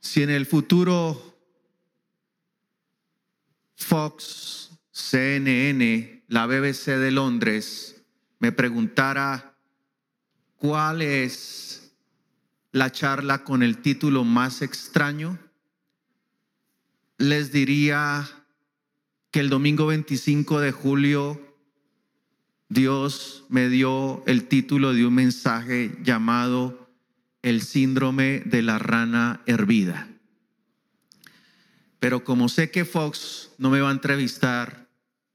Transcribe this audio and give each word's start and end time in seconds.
Si 0.00 0.22
en 0.22 0.30
el 0.30 0.46
futuro 0.46 1.36
Fox, 3.76 4.70
CNN, 4.90 6.24
la 6.28 6.46
BBC 6.46 6.96
de 6.98 7.10
Londres 7.10 8.02
me 8.38 8.52
preguntara 8.52 9.56
cuál 10.56 11.02
es 11.02 11.92
la 12.72 12.90
charla 12.90 13.44
con 13.44 13.62
el 13.62 13.78
título 13.78 14.24
más 14.24 14.62
extraño, 14.62 15.38
les 17.18 17.52
diría 17.52 18.28
que 19.30 19.40
el 19.40 19.50
domingo 19.50 19.86
25 19.86 20.60
de 20.60 20.72
julio 20.72 21.56
Dios 22.68 23.44
me 23.48 23.68
dio 23.68 24.22
el 24.26 24.46
título 24.46 24.94
de 24.94 25.04
un 25.04 25.14
mensaje 25.14 25.98
llamado 26.02 26.79
El 27.42 27.62
síndrome 27.62 28.40
de 28.44 28.62
la 28.62 28.78
rana 28.78 29.42
hervida. 29.46 30.08
Pero 31.98 32.24
como 32.24 32.48
sé 32.48 32.70
que 32.70 32.84
Fox 32.84 33.50
no 33.58 33.70
me 33.70 33.80
va 33.80 33.88
a 33.88 33.92
entrevistar, 33.92 34.88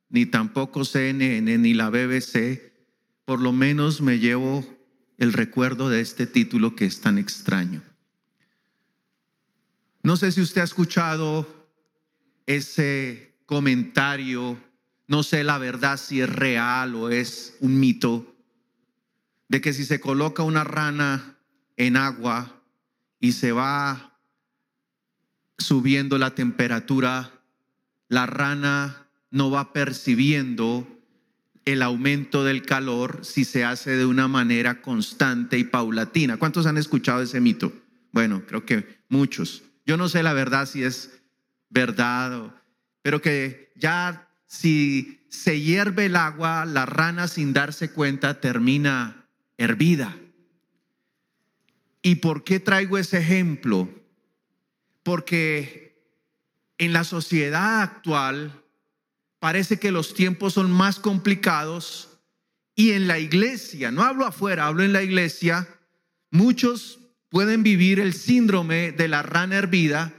ni 0.10 0.26
tampoco 0.26 0.86
CNN 0.86 1.58
ni 1.58 1.74
la 1.74 1.90
BBC, 1.90 2.74
por 3.26 3.42
lo 3.42 3.52
menos 3.52 4.02
me 4.02 4.20
llevo 4.20 4.66
el 5.18 5.34
recuerdo 5.34 5.90
de 5.90 6.02
este 6.02 6.28
título 6.28 6.76
que 6.76 6.86
es 6.86 7.02
tan 7.02 7.18
extraño. 7.18 7.82
No 10.04 10.18
sé 10.18 10.32
si 10.32 10.42
usted 10.42 10.62
ha 10.62 10.66
escuchado 10.66 11.48
ese 12.46 13.36
comentario 13.46 14.60
no 15.08 15.24
sé 15.24 15.44
la 15.44 15.58
verdad 15.58 15.98
si 15.98 16.22
es 16.22 16.30
real 16.30 16.96
o 16.96 17.10
es 17.10 17.56
un 17.60 17.80
mito, 17.80 18.36
de 19.48 19.62
que 19.62 19.74
si 19.74 19.86
se 19.86 20.00
coloca 20.00 20.44
una 20.44 20.64
rana 20.64 21.35
en 21.78 21.98
agua 21.98 22.62
y 23.20 23.34
se 23.34 23.52
va 23.52 24.20
subiendo 25.58 26.18
la 26.18 26.36
temperatura, 26.36 27.32
la 28.08 28.26
rana 28.26 29.08
no 29.32 29.50
va 29.52 29.74
percibiendo 29.74 30.88
el 31.66 31.82
aumento 31.82 32.44
del 32.44 32.62
calor 32.62 33.20
si 33.24 33.44
se 33.44 33.64
hace 33.64 33.92
de 33.98 34.06
una 34.06 34.28
manera 34.28 34.82
constante 34.82 35.58
y 35.58 35.64
paulatina. 35.64 36.38
¿Cuántos 36.38 36.68
han 36.68 36.78
escuchado 36.78 37.24
ese 37.24 37.42
mito? 37.42 37.74
Bueno, 38.12 38.44
creo 38.48 38.66
que 38.66 39.00
muchos. 39.10 39.64
Yo 39.86 39.98
no 39.98 40.08
sé 40.08 40.24
la 40.24 40.34
verdad 40.34 40.68
si 40.68 40.84
es 40.84 41.12
verdad, 41.70 42.54
pero 43.02 43.22
que 43.22 43.72
ya 43.76 44.28
si 44.46 45.26
se 45.30 45.60
hierve 45.60 46.06
el 46.06 46.16
agua, 46.16 46.66
la 46.66 46.86
rana 46.86 47.28
sin 47.28 47.54
darse 47.54 47.92
cuenta 47.92 48.40
termina 48.40 49.28
hervida. 49.58 50.16
¿Y 52.06 52.18
por 52.18 52.44
qué 52.44 52.60
traigo 52.60 53.00
ese 53.00 53.18
ejemplo? 53.18 53.90
Porque 55.02 56.06
en 56.78 56.94
la 56.94 57.04
sociedad 57.04 57.82
actual 57.82 58.62
parece 59.40 59.80
que 59.80 59.90
los 59.90 60.14
tiempos 60.14 60.54
son 60.54 60.70
más 60.70 61.00
complicados 61.00 62.20
y 62.76 62.92
en 62.92 63.08
la 63.08 63.18
iglesia, 63.18 63.90
no 63.90 64.04
hablo 64.04 64.28
afuera, 64.28 64.68
hablo 64.68 64.84
en 64.84 64.94
la 64.94 65.02
iglesia, 65.02 65.68
muchos 66.30 67.00
pueden 67.30 67.64
vivir 67.64 68.00
el 68.00 68.14
síndrome 68.14 68.92
de 68.92 69.08
la 69.08 69.24
rana 69.24 69.56
hervida 69.56 70.14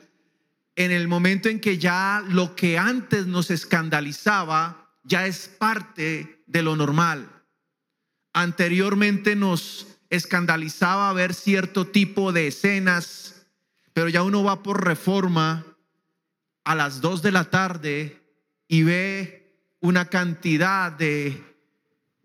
en 0.74 0.90
el 0.90 1.06
momento 1.06 1.48
en 1.48 1.60
que 1.60 1.78
ya 1.78 2.20
lo 2.28 2.56
que 2.56 2.78
antes 2.78 3.28
nos 3.28 3.52
escandalizaba 3.52 4.90
ya 5.04 5.28
es 5.28 5.46
parte 5.46 6.42
de 6.48 6.62
lo 6.62 6.74
normal. 6.74 7.30
Anteriormente 8.32 9.36
nos 9.36 9.95
escandalizaba 10.10 11.12
ver 11.12 11.34
cierto 11.34 11.86
tipo 11.86 12.32
de 12.32 12.48
escenas, 12.48 13.46
pero 13.92 14.08
ya 14.08 14.22
uno 14.22 14.44
va 14.44 14.62
por 14.62 14.84
reforma 14.84 15.64
a 16.64 16.74
las 16.74 17.00
dos 17.00 17.22
de 17.22 17.32
la 17.32 17.44
tarde 17.44 18.20
y 18.68 18.82
ve 18.82 19.46
una 19.80 20.06
cantidad 20.06 20.92
de, 20.92 21.42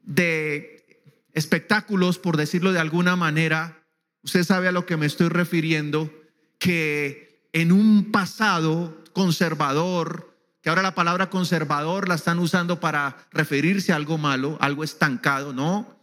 de 0.03 1.07
espectáculos, 1.33 2.17
por 2.17 2.37
decirlo 2.37 2.71
de 2.71 2.79
alguna 2.79 3.15
manera. 3.15 3.83
Usted 4.23 4.43
sabe 4.43 4.67
a 4.67 4.71
lo 4.71 4.85
que 4.85 4.97
me 4.97 5.05
estoy 5.05 5.29
refiriendo, 5.29 6.11
que 6.59 7.47
en 7.53 7.71
un 7.71 8.11
pasado 8.11 9.03
conservador, 9.13 10.35
que 10.61 10.69
ahora 10.69 10.81
la 10.81 10.95
palabra 10.95 11.29
conservador 11.29 12.07
la 12.07 12.15
están 12.15 12.39
usando 12.39 12.79
para 12.79 13.27
referirse 13.31 13.93
a 13.93 13.95
algo 13.95 14.17
malo, 14.17 14.57
algo 14.59 14.83
estancado, 14.83 15.53
no. 15.53 16.00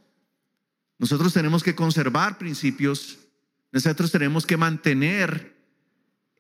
Nosotros 0.99 1.33
tenemos 1.33 1.63
que 1.63 1.75
conservar 1.75 2.39
principios, 2.39 3.19
nosotros 3.71 4.11
tenemos 4.11 4.47
que 4.47 4.57
mantener 4.57 5.57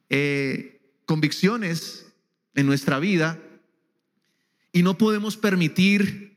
eh, 0.08 0.80
convicciones 1.06 2.06
en 2.54 2.66
nuestra 2.66 2.98
vida 2.98 3.38
y 4.72 4.82
no 4.82 4.98
podemos 4.98 5.36
permitir 5.36 6.36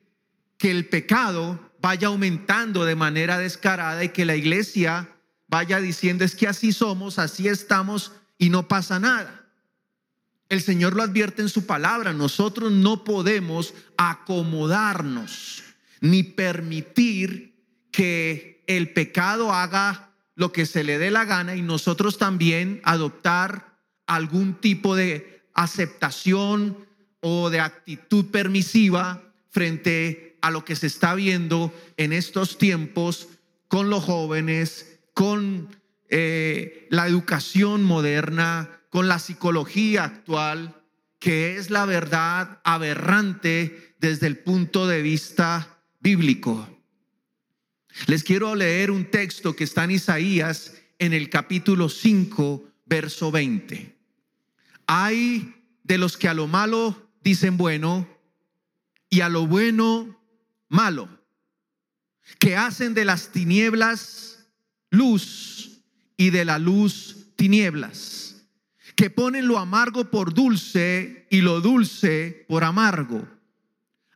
que 0.58 0.72
el 0.72 0.88
pecado 0.88 1.72
vaya 1.82 2.08
aumentando 2.08 2.86
de 2.86 2.96
manera 2.96 3.40
descarada 3.40 4.04
y 4.04 4.10
que 4.10 4.26
la 4.26 4.36
iglesia 4.36 5.10
vaya 5.48 5.80
diciendo 5.82 6.24
es 6.24 6.36
que 6.36 6.48
así 6.48 6.72
somos, 6.72 7.18
así 7.18 7.48
estamos 7.48 8.12
y 8.38 8.50
no 8.50 8.68
pasa 8.68 9.00
nada. 9.00 9.48
El 10.48 10.62
Señor 10.62 10.96
lo 10.96 11.04
advierte 11.04 11.42
en 11.42 11.50
su 11.50 11.66
palabra. 11.66 12.14
Nosotros 12.14 12.72
no 12.72 13.04
podemos 13.04 13.74
acomodarnos 13.98 15.64
ni 16.02 16.24
permitir 16.24 17.51
que 17.92 18.64
el 18.68 18.94
pecado 18.94 19.54
haga 19.54 20.12
lo 20.36 20.52
que 20.52 20.66
se 20.66 20.84
le 20.84 20.98
dé 20.98 21.12
la 21.12 21.26
gana 21.26 21.56
y 21.56 21.62
nosotros 21.62 22.18
también 22.18 22.82
adoptar 22.84 23.78
algún 24.08 24.56
tipo 24.56 24.96
de 24.96 25.44
aceptación 25.54 26.86
o 27.20 27.50
de 27.50 27.60
actitud 27.60 28.26
permisiva 28.26 29.22
frente 29.50 30.38
a 30.42 30.50
lo 30.50 30.66
que 30.66 30.76
se 30.76 30.88
está 30.88 31.14
viendo 31.14 31.74
en 31.98 32.14
estos 32.14 32.58
tiempos 32.58 33.28
con 33.68 33.90
los 33.90 34.04
jóvenes, 34.04 35.00
con 35.14 35.70
eh, 36.10 36.88
la 36.90 37.08
educación 37.08 37.84
moderna, 37.84 38.70
con 38.90 39.08
la 39.08 39.20
psicología 39.20 40.06
actual, 40.06 40.76
que 41.20 41.58
es 41.58 41.70
la 41.70 41.86
verdad 41.86 42.60
aberrante 42.64 43.96
desde 44.00 44.28
el 44.28 44.40
punto 44.40 44.88
de 44.88 45.02
vista 45.02 45.78
bíblico. 46.00 46.68
Les 48.08 48.24
quiero 48.24 48.56
leer 48.56 48.92
un 48.92 49.06
texto 49.06 49.56
que 49.56 49.64
está 49.64 49.84
en 49.84 49.92
Isaías 49.92 50.74
en 51.00 51.14
el 51.14 51.30
capítulo 51.30 51.90
5, 51.90 52.64
verso 52.86 53.32
20. 53.32 53.96
Hay 54.88 55.56
de 55.84 55.98
los 55.98 56.18
que 56.18 56.28
a 56.28 56.34
lo 56.34 56.48
malo 56.48 57.10
dicen 57.22 57.58
bueno 57.58 58.08
y 59.10 59.22
a 59.22 59.30
lo 59.30 59.46
bueno 59.46 60.20
malo, 60.70 61.10
que 62.40 62.56
hacen 62.56 62.94
de 62.94 63.06
las 63.06 63.32
tinieblas 63.32 64.48
luz 64.90 65.82
y 66.18 66.30
de 66.30 66.46
la 66.46 66.60
luz 66.60 67.28
tinieblas, 67.36 68.44
que 68.96 69.10
ponen 69.10 69.48
lo 69.48 69.58
amargo 69.58 70.10
por 70.10 70.34
dulce 70.34 71.28
y 71.30 71.42
lo 71.42 71.62
dulce 71.62 72.46
por 72.48 72.64
amargo. 72.64 73.28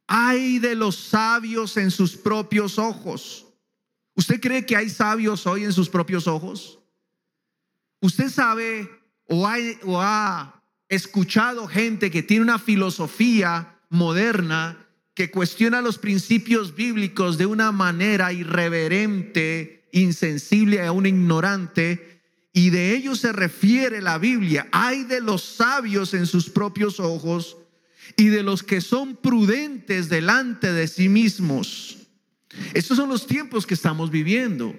Hay 0.08 0.59
de 0.59 0.75
los 0.75 0.96
sabios 0.96 1.78
en 1.78 1.90
sus 1.90 2.16
propios 2.16 2.78
ojos. 2.78 3.44
¿Usted 4.16 4.40
cree 4.40 4.66
que 4.66 4.76
hay 4.76 4.90
sabios 4.90 5.46
hoy 5.46 5.66
en 5.66 5.74
sus 5.74 5.90
propios 5.90 6.26
ojos? 6.28 6.80
¿Usted 8.00 8.30
sabe 8.30 8.90
o, 9.28 9.48
ha 10.02 10.64
escuchado 10.88 11.68
gente 11.68 12.12
que 12.12 12.24
tiene 12.24 12.44
una 12.44 12.59
filosofía 12.59 13.80
moderna 13.90 14.88
que 15.14 15.31
cuestiona 15.31 15.81
los 15.81 15.98
principios 15.98 16.76
bíblicos 16.76 17.38
de 17.38 17.46
una 17.46 17.72
manera 17.72 18.34
irreverente, 18.34 19.88
insensible, 19.92 20.86
a 20.86 20.92
un 20.92 21.06
ignorante, 21.06 22.22
y 22.53 22.70
de 22.70 22.96
ellos 22.96 23.20
se 23.20 23.34
refiere 23.34 24.02
la 24.02 24.18
Biblia. 24.18 24.68
Hay 24.72 25.03
de 25.03 25.22
los 25.22 25.44
sabios 25.44 26.14
en 26.14 26.26
sus 26.26 26.50
propios 26.50 27.00
ojos 27.00 27.58
y 28.16 28.28
de 28.28 28.44
los 28.44 28.64
que 28.64 28.82
son 28.82 29.16
prudentes 29.16 30.09
delante 30.09 30.72
de 30.72 30.88
sí 30.88 31.09
mismos. 31.09 31.95
Estos 32.73 32.97
son 32.97 33.09
los 33.09 33.28
tiempos 33.28 33.66
que 33.66 33.73
estamos 33.73 34.11
viviendo. 34.11 34.75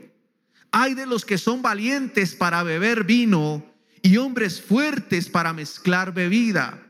Hay 0.71 0.95
de 0.95 1.07
los 1.07 1.25
que 1.25 1.39
son 1.39 1.63
valientes 1.63 2.35
para 2.35 2.63
beber 2.63 3.05
vino 3.05 3.65
y 4.03 4.17
hombres 4.17 4.61
fuertes 4.61 5.29
para 5.29 5.53
mezclar 5.53 6.13
bebida. 6.13 6.83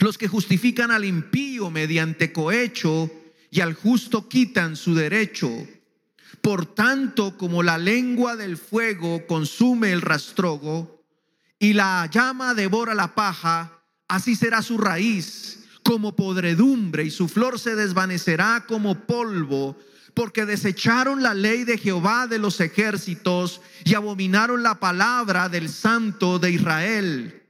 Los 0.00 0.18
que 0.18 0.28
justifican 0.28 0.90
al 0.90 1.04
impío 1.04 1.70
mediante 1.70 2.32
cohecho 2.32 3.10
y 3.50 3.60
al 3.60 3.74
justo 3.74 4.28
quitan 4.28 4.76
su 4.76 4.94
derecho. 4.94 5.50
Por 6.40 6.66
tanto, 6.74 7.36
como 7.36 7.62
la 7.62 7.78
lengua 7.78 8.36
del 8.36 8.56
fuego 8.56 9.26
consume 9.26 9.92
el 9.92 10.02
rastrogo 10.02 11.04
y 11.58 11.72
la 11.72 12.08
llama 12.12 12.54
devora 12.54 12.94
la 12.94 13.14
paja, 13.14 13.82
así 14.08 14.34
será 14.34 14.62
su 14.62 14.78
raíz 14.78 15.65
como 15.86 16.16
podredumbre 16.16 17.04
y 17.04 17.10
su 17.10 17.28
flor 17.28 17.60
se 17.60 17.76
desvanecerá 17.76 18.64
como 18.66 19.06
polvo, 19.06 19.76
porque 20.14 20.44
desecharon 20.44 21.22
la 21.22 21.32
ley 21.32 21.62
de 21.62 21.78
Jehová 21.78 22.26
de 22.26 22.38
los 22.38 22.60
ejércitos 22.60 23.60
y 23.84 23.94
abominaron 23.94 24.64
la 24.64 24.80
palabra 24.80 25.48
del 25.48 25.68
Santo 25.68 26.40
de 26.40 26.50
Israel. 26.50 27.42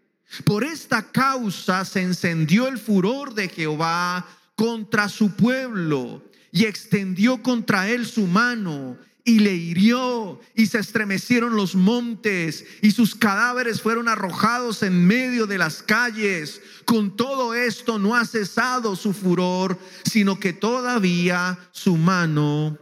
Por 0.44 0.64
esta 0.64 1.10
causa 1.10 1.84
se 1.86 2.02
encendió 2.02 2.68
el 2.68 2.78
furor 2.78 3.32
de 3.32 3.48
Jehová 3.48 4.26
contra 4.54 5.08
su 5.08 5.34
pueblo 5.34 6.22
y 6.52 6.64
extendió 6.64 7.42
contra 7.42 7.88
él 7.88 8.04
su 8.04 8.26
mano 8.26 8.98
y 9.26 9.40
le 9.40 9.54
hirió 9.54 10.40
y 10.54 10.66
se 10.66 10.78
estremecieron 10.78 11.56
los 11.56 11.74
montes 11.74 12.64
y 12.80 12.92
sus 12.92 13.16
cadáveres 13.16 13.82
fueron 13.82 14.08
arrojados 14.08 14.84
en 14.84 15.04
medio 15.04 15.48
de 15.48 15.58
las 15.58 15.82
calles. 15.82 16.62
Con 16.84 17.16
todo 17.16 17.52
esto 17.52 17.98
no 17.98 18.14
ha 18.14 18.24
cesado 18.24 18.94
su 18.94 19.12
furor, 19.12 19.78
sino 20.04 20.38
que 20.38 20.52
todavía 20.52 21.58
su 21.72 21.96
mano 21.96 22.78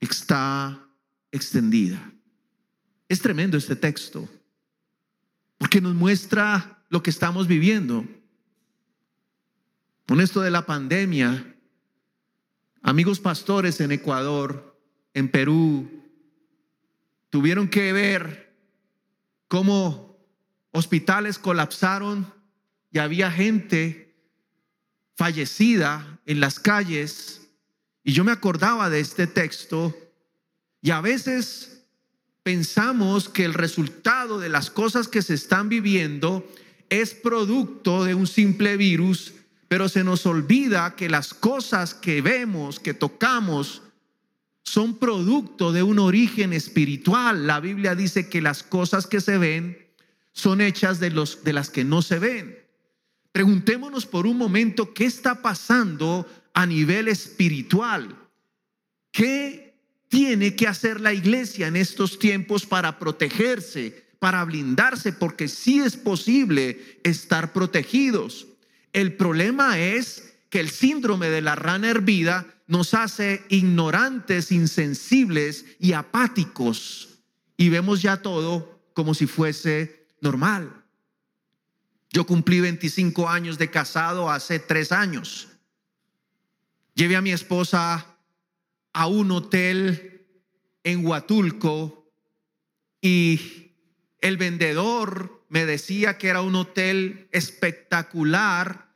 está 0.00 0.88
extendida. 1.30 2.10
Es 3.10 3.20
tremendo 3.20 3.58
este 3.58 3.76
texto, 3.76 4.26
porque 5.58 5.82
nos 5.82 5.94
muestra 5.94 6.82
lo 6.88 7.02
que 7.02 7.10
estamos 7.10 7.46
viviendo. 7.46 8.06
Con 10.08 10.22
esto 10.22 10.40
de 10.40 10.50
la 10.50 10.64
pandemia, 10.64 11.56
Amigos 12.82 13.20
pastores 13.20 13.80
en 13.80 13.92
Ecuador, 13.92 14.78
en 15.12 15.30
Perú, 15.30 16.02
tuvieron 17.28 17.68
que 17.68 17.92
ver 17.92 18.56
cómo 19.48 20.18
hospitales 20.72 21.38
colapsaron 21.38 22.32
y 22.90 22.98
había 22.98 23.30
gente 23.30 24.14
fallecida 25.14 26.20
en 26.24 26.40
las 26.40 26.58
calles. 26.58 27.48
Y 28.02 28.12
yo 28.12 28.24
me 28.24 28.32
acordaba 28.32 28.88
de 28.88 29.00
este 29.00 29.26
texto 29.26 29.94
y 30.80 30.90
a 30.90 31.02
veces 31.02 31.82
pensamos 32.42 33.28
que 33.28 33.44
el 33.44 33.52
resultado 33.52 34.38
de 34.38 34.48
las 34.48 34.70
cosas 34.70 35.08
que 35.08 35.20
se 35.20 35.34
están 35.34 35.68
viviendo 35.68 36.48
es 36.88 37.14
producto 37.14 38.04
de 38.04 38.14
un 38.14 38.26
simple 38.26 38.76
virus 38.78 39.34
pero 39.70 39.88
se 39.88 40.02
nos 40.02 40.26
olvida 40.26 40.96
que 40.96 41.08
las 41.08 41.32
cosas 41.32 41.94
que 41.94 42.22
vemos, 42.22 42.80
que 42.80 42.92
tocamos, 42.92 43.82
son 44.64 44.98
producto 44.98 45.70
de 45.70 45.84
un 45.84 46.00
origen 46.00 46.52
espiritual. 46.52 47.46
La 47.46 47.60
Biblia 47.60 47.94
dice 47.94 48.28
que 48.28 48.40
las 48.40 48.64
cosas 48.64 49.06
que 49.06 49.20
se 49.20 49.38
ven 49.38 49.78
son 50.32 50.60
hechas 50.60 50.98
de, 50.98 51.10
los, 51.10 51.44
de 51.44 51.52
las 51.52 51.70
que 51.70 51.84
no 51.84 52.02
se 52.02 52.18
ven. 52.18 52.58
Preguntémonos 53.30 54.06
por 54.06 54.26
un 54.26 54.38
momento 54.38 54.92
qué 54.92 55.04
está 55.04 55.40
pasando 55.40 56.26
a 56.52 56.66
nivel 56.66 57.06
espiritual. 57.06 58.18
¿Qué 59.12 59.78
tiene 60.08 60.56
que 60.56 60.66
hacer 60.66 61.00
la 61.00 61.14
iglesia 61.14 61.68
en 61.68 61.76
estos 61.76 62.18
tiempos 62.18 62.66
para 62.66 62.98
protegerse, 62.98 64.04
para 64.18 64.44
blindarse? 64.44 65.12
Porque 65.12 65.46
sí 65.46 65.78
es 65.78 65.96
posible 65.96 66.98
estar 67.04 67.52
protegidos. 67.52 68.48
El 68.92 69.16
problema 69.16 69.78
es 69.78 70.34
que 70.48 70.60
el 70.60 70.70
síndrome 70.70 71.28
de 71.28 71.42
la 71.42 71.54
rana 71.54 71.90
hervida 71.90 72.46
nos 72.66 72.94
hace 72.94 73.44
ignorantes, 73.48 74.52
insensibles 74.52 75.64
y 75.78 75.92
apáticos. 75.92 77.20
Y 77.56 77.68
vemos 77.68 78.02
ya 78.02 78.22
todo 78.22 78.80
como 78.92 79.14
si 79.14 79.26
fuese 79.26 80.06
normal. 80.20 80.84
Yo 82.12 82.26
cumplí 82.26 82.60
25 82.60 83.28
años 83.28 83.58
de 83.58 83.70
casado 83.70 84.30
hace 84.30 84.58
tres 84.58 84.92
años. 84.92 85.48
Llevé 86.94 87.16
a 87.16 87.22
mi 87.22 87.30
esposa 87.30 88.06
a 88.92 89.06
un 89.06 89.30
hotel 89.30 90.26
en 90.82 91.06
Huatulco 91.06 92.12
y 93.00 93.72
el 94.20 94.36
vendedor 94.36 95.39
me 95.50 95.66
decía 95.66 96.16
que 96.16 96.28
era 96.28 96.42
un 96.42 96.54
hotel 96.54 97.28
espectacular 97.32 98.86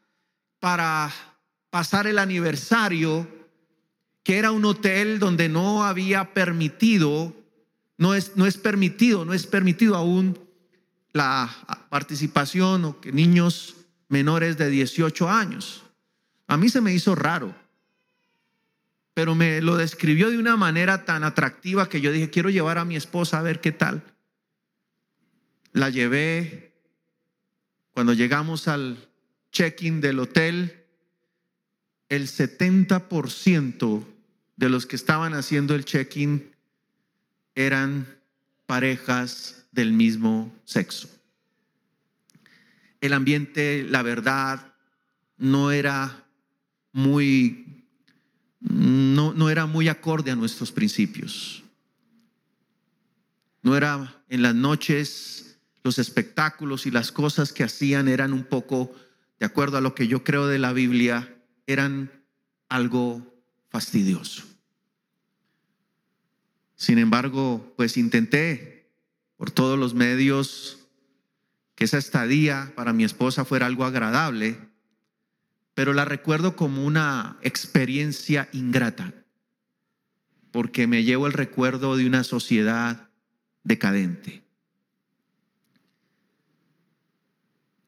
para 0.61 1.12
pasar 1.69 2.06
el 2.06 2.19
aniversario, 2.19 3.29
que 4.23 4.39
era 4.39 4.53
un 4.53 4.65
hotel 4.65 5.19
donde 5.19 5.49
no 5.49 5.85
había 5.85 6.33
permitido, 6.33 7.35
no 7.99 8.15
es, 8.15 8.37
no 8.37 8.47
es 8.47 8.56
permitido, 8.56 9.25
no 9.25 9.35
es 9.35 9.49
permitido 9.49 9.97
aún 9.97 10.39
la 11.12 11.51
participación 11.91 12.85
o 12.85 13.00
que 13.00 13.11
niños 13.11 13.75
menores 14.09 14.57
de 14.57 14.71
18 14.71 15.29
años. 15.29 15.83
A 16.47 16.57
mí 16.57 16.69
se 16.69 16.81
me 16.81 16.95
hizo 16.95 17.17
raro, 17.17 17.53
pero 19.12 19.35
me 19.35 19.61
lo 19.61 19.77
describió 19.77 20.31
de 20.31 20.39
una 20.39 20.57
manera 20.57 21.05
tan 21.05 21.25
atractiva 21.25 21.89
que 21.89 22.00
yo 22.00 22.12
dije, 22.12 22.31
quiero 22.31 22.49
llevar 22.49 22.79
a 22.79 22.85
mi 22.85 22.95
esposa 22.95 23.41
a 23.41 23.43
ver 23.43 23.61
qué 23.61 23.73
tal. 23.73 24.13
La 25.75 25.91
llevé. 25.91 26.73
Cuando 27.91 28.12
llegamos 28.12 28.69
al 28.69 29.09
check-in 29.50 30.00
del 30.00 30.21
hotel, 30.21 30.85
el 32.09 32.29
70% 32.29 34.05
de 34.56 34.69
los 34.69 34.87
que 34.87 34.94
estaban 34.94 35.35
haciendo 35.35 35.75
el 35.75 35.85
check-in 35.85 36.55
eran 37.56 38.06
parejas 38.67 39.67
del 39.73 39.93
mismo 39.93 40.55
sexo. 40.65 41.09
El 43.00 43.12
ambiente, 43.12 43.82
la 43.82 44.03
verdad, 44.03 44.75
no 45.38 45.73
era 45.73 46.25
muy, 46.93 47.85
no, 48.61 49.35
no 49.35 49.50
era 49.50 49.67
muy 49.67 49.88
acorde 49.88 50.31
a 50.31 50.37
nuestros 50.37 50.71
principios. 50.71 51.65
No 53.62 53.76
era 53.76 54.23
en 54.29 54.43
las 54.43 54.55
noches 54.55 55.54
los 55.85 55.99
espectáculos 55.99 56.87
y 56.87 56.91
las 56.91 57.13
cosas 57.13 57.53
que 57.53 57.63
hacían 57.63 58.09
eran 58.09 58.33
un 58.33 58.45
poco, 58.45 58.93
de 59.39 59.47
acuerdo 59.47 59.77
a 59.77 59.83
lo 59.83 59.95
que 59.95 60.09
yo 60.09 60.25
creo 60.25 60.47
de 60.47 60.59
la 60.59 60.73
Biblia, 60.73 61.37
eran 61.67 62.11
algo 62.71 63.35
fastidioso. 63.69 64.45
Sin 66.75 66.99
embargo, 66.99 67.75
pues 67.77 67.99
intenté 67.99 68.91
por 69.37 69.51
todos 69.51 69.79
los 69.79 69.95
medios 69.95 70.89
que 71.75 71.85
esa 71.85 71.99
estadía 71.99 72.73
para 72.75 72.95
mi 72.95 73.05
esposa 73.05 73.45
fuera 73.45 73.67
algo 73.67 73.85
agradable, 73.85 74.59
pero 75.75 75.93
la 75.93 76.07
recuerdo 76.07 76.57
como 76.57 76.85
una 76.85 77.37
experiencia 77.43 78.49
ingrata, 78.53 79.13
porque 80.51 80.87
me 80.87 81.05
llevo 81.05 81.27
el 81.27 81.35
recuerdo 81.35 81.97
de 81.97 82.07
una 82.07 82.25
sociedad 82.25 83.11
decadente. 83.65 84.44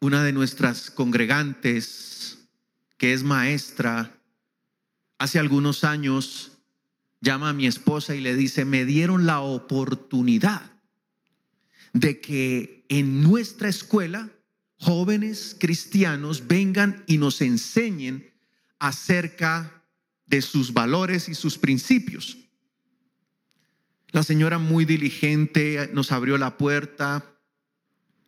Una 0.01 0.23
de 0.23 0.33
nuestras 0.33 0.91
congregantes, 0.91 2.49
que 2.99 3.13
es 3.13 3.23
maestra, 3.23 4.21
hace 5.19 5.39
algunos 5.39 5.85
años 5.85 6.53
llama 7.21 7.51
a 7.51 7.55
mi 7.55 7.67
esposa 7.67 8.15
y 8.15 8.21
le 8.21 8.35
dice, 8.37 8.65
me 8.65 8.85
dieron 8.85 9.27
la 9.27 9.41
oportunidad 9.41 10.71
de 11.93 12.21
que 12.21 12.85
en 12.89 13.23
nuestra 13.23 13.69
escuela 13.69 14.31
jóvenes 14.79 15.57
cristianos 15.59 16.47
vengan 16.47 17.03
y 17.07 17.19
nos 17.19 17.41
enseñen 17.41 18.35
acerca 18.79 19.83
de 20.27 20.43
sus 20.43 20.73
valores 20.73 21.29
y 21.29 21.35
sus 21.35 21.57
principios. 21.57 22.37
La 24.09 24.23
señora 24.23 24.59
muy 24.59 24.85
diligente 24.85 25.91
nos 25.93 26.13
abrió 26.13 26.39
la 26.39 26.57
puerta, 26.57 27.36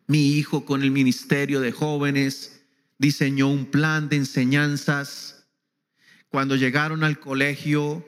mi 0.09 0.31
hijo 0.31 0.65
con 0.65 0.81
el 0.81 0.89
ministerio 0.89 1.61
de 1.61 1.71
jóvenes 1.71 2.63
diseñó 2.97 3.47
un 3.47 3.67
plan 3.67 4.09
de 4.09 4.15
enseñanzas. 4.15 5.45
Cuando 6.29 6.55
llegaron 6.55 7.03
al 7.03 7.19
colegio, 7.19 8.03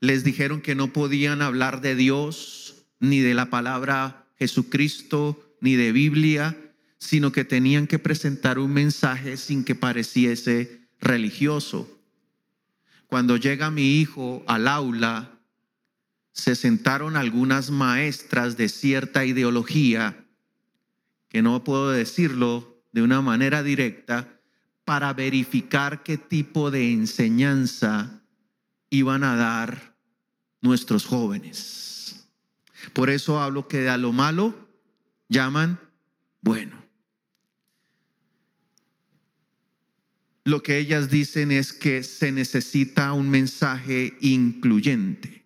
les 0.00 0.22
dijeron 0.22 0.60
que 0.60 0.74
no 0.74 0.92
podían 0.92 1.40
hablar 1.40 1.80
de 1.80 1.94
Dios, 1.94 2.84
ni 3.00 3.20
de 3.20 3.32
la 3.32 3.48
palabra 3.48 4.26
Jesucristo, 4.38 5.56
ni 5.62 5.76
de 5.76 5.92
Biblia, 5.92 6.58
sino 6.98 7.32
que 7.32 7.46
tenían 7.46 7.86
que 7.86 7.98
presentar 7.98 8.58
un 8.58 8.74
mensaje 8.74 9.38
sin 9.38 9.64
que 9.64 9.74
pareciese 9.74 10.82
religioso. 11.00 12.02
Cuando 13.06 13.38
llega 13.38 13.70
mi 13.70 13.98
hijo 13.98 14.44
al 14.46 14.68
aula, 14.68 15.40
se 16.32 16.54
sentaron 16.54 17.16
algunas 17.16 17.70
maestras 17.70 18.58
de 18.58 18.68
cierta 18.68 19.24
ideología 19.24 20.23
que 21.34 21.42
no 21.42 21.64
puedo 21.64 21.90
decirlo 21.90 22.80
de 22.92 23.02
una 23.02 23.20
manera 23.20 23.64
directa, 23.64 24.40
para 24.84 25.12
verificar 25.14 26.04
qué 26.04 26.16
tipo 26.16 26.70
de 26.70 26.92
enseñanza 26.92 28.22
iban 28.88 29.24
a 29.24 29.34
dar 29.34 29.96
nuestros 30.60 31.04
jóvenes. 31.04 32.28
Por 32.92 33.10
eso 33.10 33.40
hablo 33.40 33.66
que 33.66 33.88
a 33.88 33.96
lo 33.98 34.12
malo 34.12 34.54
llaman 35.28 35.80
bueno. 36.40 36.84
lo 40.44 40.62
que 40.62 40.78
ellas 40.78 41.10
dicen 41.10 41.50
es 41.50 41.72
que 41.72 42.04
se 42.04 42.30
necesita 42.30 43.12
un 43.12 43.28
mensaje 43.28 44.16
incluyente. 44.20 45.43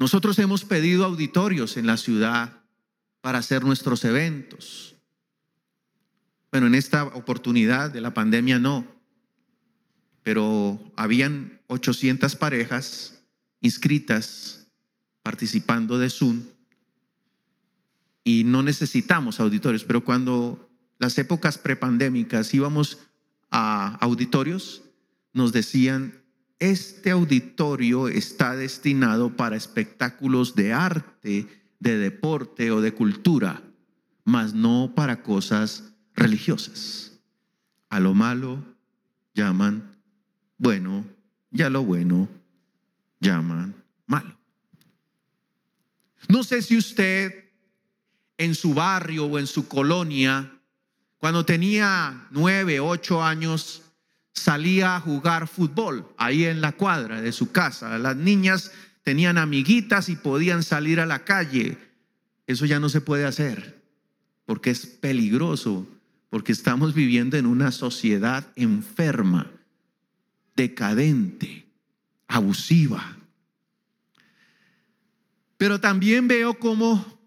Nosotros 0.00 0.38
hemos 0.38 0.64
pedido 0.64 1.04
auditorios 1.04 1.76
en 1.76 1.86
la 1.86 1.98
ciudad 1.98 2.62
para 3.20 3.36
hacer 3.36 3.64
nuestros 3.64 4.02
eventos. 4.06 4.96
Bueno, 6.50 6.68
en 6.68 6.74
esta 6.74 7.04
oportunidad 7.04 7.90
de 7.90 8.00
la 8.00 8.14
pandemia 8.14 8.58
no, 8.58 8.86
pero 10.22 10.80
habían 10.96 11.60
800 11.66 12.34
parejas 12.36 13.22
inscritas 13.60 14.68
participando 15.22 15.98
de 15.98 16.08
Zoom 16.08 16.44
y 18.24 18.44
no 18.44 18.62
necesitamos 18.62 19.38
auditorios, 19.38 19.84
pero 19.84 20.02
cuando 20.02 20.70
las 20.98 21.18
épocas 21.18 21.58
prepandémicas 21.58 22.54
íbamos 22.54 23.00
a 23.50 23.96
auditorios, 23.96 24.80
nos 25.34 25.52
decían, 25.52 26.19
este 26.60 27.10
auditorio 27.10 28.08
está 28.08 28.54
destinado 28.54 29.34
para 29.34 29.56
espectáculos 29.56 30.54
de 30.54 30.72
arte, 30.74 31.46
de 31.80 31.98
deporte 31.98 32.70
o 32.70 32.82
de 32.82 32.92
cultura, 32.92 33.62
mas 34.24 34.52
no 34.52 34.92
para 34.94 35.22
cosas 35.22 35.94
religiosas. 36.14 37.18
A 37.88 37.98
lo 37.98 38.14
malo 38.14 38.62
llaman 39.34 39.96
bueno 40.58 41.06
y 41.50 41.62
a 41.62 41.70
lo 41.70 41.82
bueno 41.82 42.28
llaman 43.20 43.74
malo. 44.06 44.36
No 46.28 46.44
sé 46.44 46.60
si 46.60 46.76
usted 46.76 47.50
en 48.36 48.54
su 48.54 48.74
barrio 48.74 49.24
o 49.26 49.38
en 49.38 49.46
su 49.46 49.66
colonia, 49.66 50.52
cuando 51.16 51.44
tenía 51.44 52.28
nueve, 52.30 52.80
ocho 52.80 53.22
años, 53.22 53.82
salía 54.32 54.96
a 54.96 55.00
jugar 55.00 55.48
fútbol 55.48 56.08
ahí 56.16 56.44
en 56.44 56.60
la 56.60 56.72
cuadra 56.72 57.20
de 57.20 57.32
su 57.32 57.52
casa. 57.52 57.98
Las 57.98 58.16
niñas 58.16 58.72
tenían 59.02 59.38
amiguitas 59.38 60.08
y 60.08 60.16
podían 60.16 60.62
salir 60.62 61.00
a 61.00 61.06
la 61.06 61.24
calle. 61.24 61.78
Eso 62.46 62.66
ya 62.66 62.80
no 62.80 62.88
se 62.88 63.00
puede 63.00 63.24
hacer 63.24 63.80
porque 64.50 64.70
es 64.70 64.84
peligroso, 64.84 65.86
porque 66.28 66.50
estamos 66.50 66.92
viviendo 66.92 67.36
en 67.36 67.46
una 67.46 67.70
sociedad 67.70 68.50
enferma, 68.56 69.48
decadente, 70.56 71.68
abusiva. 72.26 73.16
Pero 75.56 75.80
también 75.80 76.26
veo 76.26 76.58
como 76.58 77.20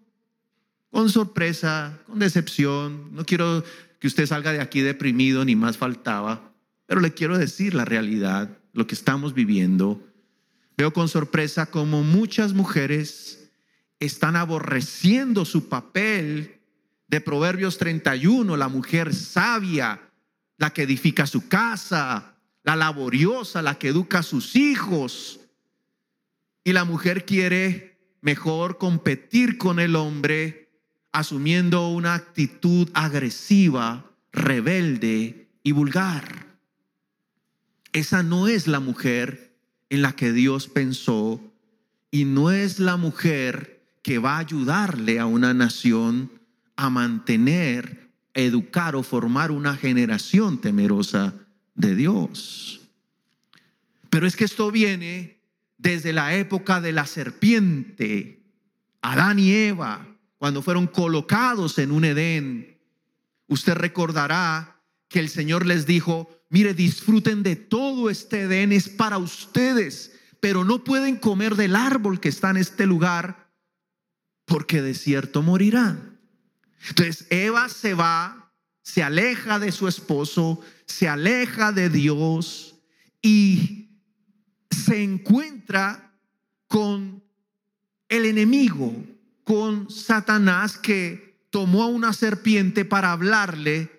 con 0.90 1.08
sorpresa, 1.08 1.98
con 2.06 2.18
decepción, 2.18 3.14
no 3.14 3.24
quiero 3.24 3.64
que 3.98 4.06
usted 4.06 4.26
salga 4.26 4.52
de 4.52 4.60
aquí 4.60 4.82
deprimido 4.82 5.46
ni 5.46 5.56
más 5.56 5.78
faltaba, 5.78 6.52
pero 6.86 7.00
le 7.00 7.14
quiero 7.14 7.38
decir 7.38 7.74
la 7.74 7.84
realidad, 7.84 8.58
lo 8.72 8.86
que 8.86 8.94
estamos 8.94 9.34
viviendo. 9.34 10.02
Veo 10.76 10.92
con 10.92 11.08
sorpresa 11.08 11.66
como 11.66 12.02
muchas 12.02 12.52
mujeres 12.52 13.50
están 14.00 14.36
aborreciendo 14.36 15.44
su 15.44 15.68
papel 15.68 16.60
de 17.06 17.20
Proverbios 17.20 17.78
31, 17.78 18.56
la 18.56 18.68
mujer 18.68 19.14
sabia, 19.14 20.00
la 20.56 20.72
que 20.72 20.82
edifica 20.82 21.26
su 21.26 21.48
casa, 21.48 22.36
la 22.64 22.76
laboriosa, 22.76 23.62
la 23.62 23.78
que 23.78 23.88
educa 23.88 24.20
a 24.20 24.22
sus 24.22 24.56
hijos. 24.56 25.40
Y 26.64 26.72
la 26.72 26.84
mujer 26.84 27.24
quiere 27.24 27.98
mejor 28.20 28.78
competir 28.78 29.58
con 29.58 29.78
el 29.78 29.96
hombre 29.96 30.64
asumiendo 31.12 31.88
una 31.88 32.14
actitud 32.14 32.90
agresiva, 32.94 34.10
rebelde 34.32 35.48
y 35.62 35.72
vulgar. 35.72 36.53
Esa 37.94 38.24
no 38.24 38.48
es 38.48 38.66
la 38.66 38.80
mujer 38.80 39.56
en 39.88 40.02
la 40.02 40.16
que 40.16 40.32
Dios 40.32 40.66
pensó 40.66 41.40
y 42.10 42.24
no 42.24 42.50
es 42.50 42.80
la 42.80 42.96
mujer 42.96 43.86
que 44.02 44.18
va 44.18 44.34
a 44.34 44.40
ayudarle 44.40 45.20
a 45.20 45.26
una 45.26 45.54
nación 45.54 46.32
a 46.74 46.90
mantener, 46.90 48.10
educar 48.34 48.96
o 48.96 49.04
formar 49.04 49.52
una 49.52 49.76
generación 49.76 50.60
temerosa 50.60 51.34
de 51.76 51.94
Dios. 51.94 52.80
Pero 54.10 54.26
es 54.26 54.34
que 54.34 54.44
esto 54.44 54.72
viene 54.72 55.38
desde 55.78 56.12
la 56.12 56.34
época 56.34 56.80
de 56.80 56.90
la 56.90 57.06
serpiente, 57.06 58.42
Adán 59.02 59.38
y 59.38 59.52
Eva, 59.52 60.04
cuando 60.38 60.62
fueron 60.62 60.88
colocados 60.88 61.78
en 61.78 61.92
un 61.92 62.04
Edén. 62.04 62.76
Usted 63.46 63.74
recordará 63.74 64.73
que 65.14 65.20
el 65.20 65.28
Señor 65.28 65.64
les 65.64 65.86
dijo, 65.86 66.28
Mire, 66.50 66.74
disfruten 66.74 67.44
de 67.44 67.54
todo 67.54 68.10
este 68.10 68.42
Edén, 68.42 68.72
es 68.72 68.88
para 68.88 69.16
ustedes, 69.18 70.10
pero 70.40 70.64
no 70.64 70.82
pueden 70.82 71.18
comer 71.18 71.54
del 71.54 71.76
árbol 71.76 72.18
que 72.18 72.28
está 72.28 72.50
en 72.50 72.56
este 72.56 72.84
lugar, 72.84 73.48
porque 74.44 74.82
de 74.82 74.92
cierto 74.94 75.40
morirán. 75.40 76.18
Entonces 76.88 77.28
Eva 77.30 77.68
se 77.68 77.94
va, 77.94 78.52
se 78.82 79.04
aleja 79.04 79.60
de 79.60 79.70
su 79.70 79.86
esposo, 79.86 80.60
se 80.84 81.06
aleja 81.06 81.70
de 81.70 81.90
Dios 81.90 82.74
y 83.22 84.00
se 84.72 85.00
encuentra 85.00 86.12
con 86.66 87.22
el 88.08 88.24
enemigo, 88.24 88.92
con 89.44 89.88
Satanás 89.88 90.76
que 90.76 91.38
tomó 91.50 91.84
a 91.84 91.86
una 91.86 92.12
serpiente 92.12 92.84
para 92.84 93.12
hablarle 93.12 93.93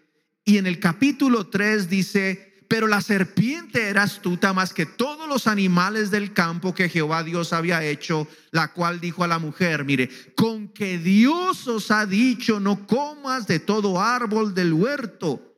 y 0.46 0.60
en 0.60 0.68
el 0.68 0.80
capítulo 0.80 1.48
3 1.48 1.90
dice, 1.90 2.54
pero 2.68 2.86
la 2.88 3.02
serpiente 3.02 3.90
era 3.90 4.04
astuta 4.04 4.54
más 4.54 4.74
que 4.74 4.86
todos 4.86 5.28
los 5.28 5.48
animales 5.48 6.12
del 6.12 6.34
campo 6.34 6.76
que 6.76 6.88
Jehová 6.88 7.24
Dios 7.24 7.52
había 7.52 7.84
hecho, 7.84 8.28
la 8.52 8.72
cual 8.72 9.00
dijo 9.00 9.24
a 9.24 9.28
la 9.28 9.40
mujer, 9.40 9.86
mire, 9.86 10.10
con 10.36 10.68
que 10.68 11.00
Dios 11.00 11.68
os 11.68 11.90
ha 11.90 12.06
dicho, 12.06 12.60
no 12.60 12.86
comas 12.86 13.48
de 13.48 13.60
todo 13.60 14.00
árbol 14.00 14.54
del 14.54 14.74
huerto. 14.74 15.56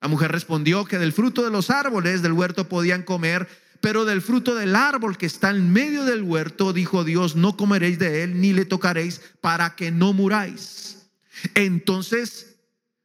La 0.00 0.08
mujer 0.08 0.32
respondió 0.32 0.86
que 0.86 0.98
del 0.98 1.12
fruto 1.12 1.44
de 1.44 1.50
los 1.50 1.68
árboles 1.68 2.22
del 2.22 2.32
huerto 2.32 2.70
podían 2.70 3.02
comer, 3.02 3.48
pero 3.82 4.06
del 4.06 4.22
fruto 4.22 4.54
del 4.54 4.76
árbol 4.76 5.18
que 5.18 5.26
está 5.26 5.50
en 5.50 5.70
medio 5.70 6.04
del 6.04 6.22
huerto, 6.22 6.72
dijo 6.72 7.04
Dios, 7.04 7.36
no 7.36 7.56
comeréis 7.58 7.98
de 7.98 8.22
él 8.22 8.40
ni 8.40 8.54
le 8.54 8.64
tocaréis 8.64 9.20
para 9.42 9.76
que 9.76 9.90
no 9.90 10.14
muráis. 10.14 11.10
Entonces 11.54 12.49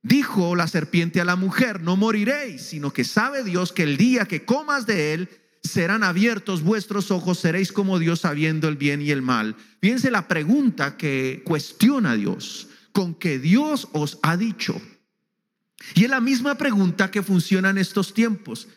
Dijo 0.05 0.55
la 0.55 0.67
serpiente 0.67 1.19
a 1.19 1.25
la 1.25 1.35
mujer, 1.35 1.81
no 1.81 1.97
moriréis, 1.97 2.61
sino 2.61 2.93
que 2.93 3.03
sabe 3.03 3.43
Dios 3.43 3.71
que 3.71 3.81
el 3.81 3.97
día 3.97 4.25
que 4.25 4.45
comas 4.45 4.85
de 4.85 5.15
él, 5.15 5.29
serán 5.63 6.03
abiertos 6.03 6.61
vuestros 6.61 7.09
ojos, 7.09 7.39
seréis 7.39 7.71
como 7.71 7.97
Dios 7.97 8.19
sabiendo 8.19 8.67
el 8.67 8.75
bien 8.75 9.01
y 9.01 9.09
el 9.09 9.23
mal. 9.23 9.55
Fíjense 9.81 10.11
la 10.11 10.27
pregunta 10.27 10.95
que 10.95 11.41
cuestiona 11.43 12.13
Dios, 12.13 12.67
con 12.91 13.15
que 13.15 13.39
Dios 13.39 13.87
os 13.93 14.19
ha 14.21 14.37
dicho. 14.37 14.79
Y 15.95 16.03
es 16.03 16.09
la 16.11 16.21
misma 16.21 16.53
pregunta 16.53 17.09
que 17.09 17.23
funciona 17.23 17.71
en 17.71 17.79
estos 17.79 18.13
tiempos, 18.13 18.67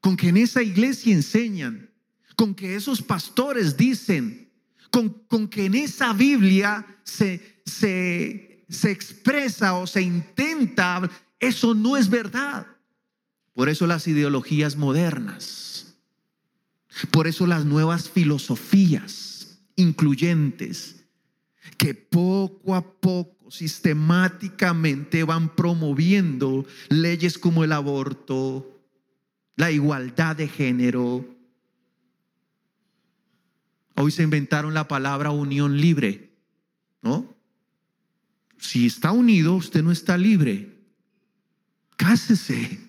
con 0.00 0.16
que 0.16 0.30
en 0.30 0.38
esa 0.38 0.62
iglesia 0.62 1.12
enseñan, 1.12 1.90
con 2.36 2.54
que 2.54 2.74
esos 2.74 3.02
pastores 3.02 3.76
dicen, 3.76 4.50
con, 4.90 5.10
con 5.28 5.46
que 5.46 5.66
en 5.66 5.74
esa 5.74 6.14
Biblia 6.14 6.86
se, 7.04 7.60
se 7.66 8.53
se 8.68 8.90
expresa 8.90 9.74
o 9.74 9.86
se 9.86 10.02
intenta, 10.02 11.10
eso 11.38 11.74
no 11.74 11.96
es 11.96 12.08
verdad. 12.08 12.66
Por 13.54 13.68
eso 13.68 13.86
las 13.86 14.08
ideologías 14.08 14.76
modernas, 14.76 15.94
por 17.10 17.26
eso 17.26 17.46
las 17.46 17.64
nuevas 17.64 18.10
filosofías 18.10 19.58
incluyentes, 19.76 21.04
que 21.76 21.94
poco 21.94 22.74
a 22.74 22.82
poco, 22.82 23.50
sistemáticamente 23.50 25.22
van 25.22 25.54
promoviendo 25.54 26.66
leyes 26.88 27.38
como 27.38 27.62
el 27.62 27.72
aborto, 27.72 28.80
la 29.56 29.70
igualdad 29.70 30.36
de 30.36 30.48
género. 30.48 31.24
Hoy 33.96 34.10
se 34.10 34.24
inventaron 34.24 34.74
la 34.74 34.88
palabra 34.88 35.30
unión 35.30 35.80
libre, 35.80 36.32
¿no? 37.02 37.33
Si 38.64 38.86
está 38.86 39.12
unido, 39.12 39.56
usted 39.56 39.82
no 39.82 39.92
está 39.92 40.16
libre. 40.16 40.74
Cásese. 41.96 42.80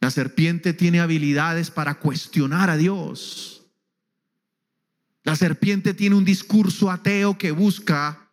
La 0.00 0.12
serpiente 0.12 0.72
tiene 0.72 1.00
habilidades 1.00 1.72
para 1.72 1.98
cuestionar 1.98 2.70
a 2.70 2.76
Dios. 2.76 3.66
La 5.24 5.34
serpiente 5.34 5.92
tiene 5.92 6.14
un 6.14 6.24
discurso 6.24 6.88
ateo 6.88 7.36
que 7.36 7.50
busca 7.50 8.30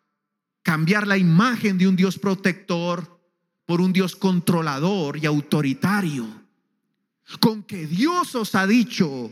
cambiar 0.61 1.07
la 1.07 1.17
imagen 1.17 1.79
de 1.79 1.87
un 1.87 1.95
Dios 1.95 2.19
protector 2.19 3.19
por 3.65 3.81
un 3.81 3.93
Dios 3.93 4.15
controlador 4.15 5.17
y 5.17 5.25
autoritario. 5.25 6.27
Con 7.39 7.63
que 7.63 7.87
Dios 7.87 8.35
os 8.35 8.53
ha 8.53 8.67
dicho. 8.67 9.31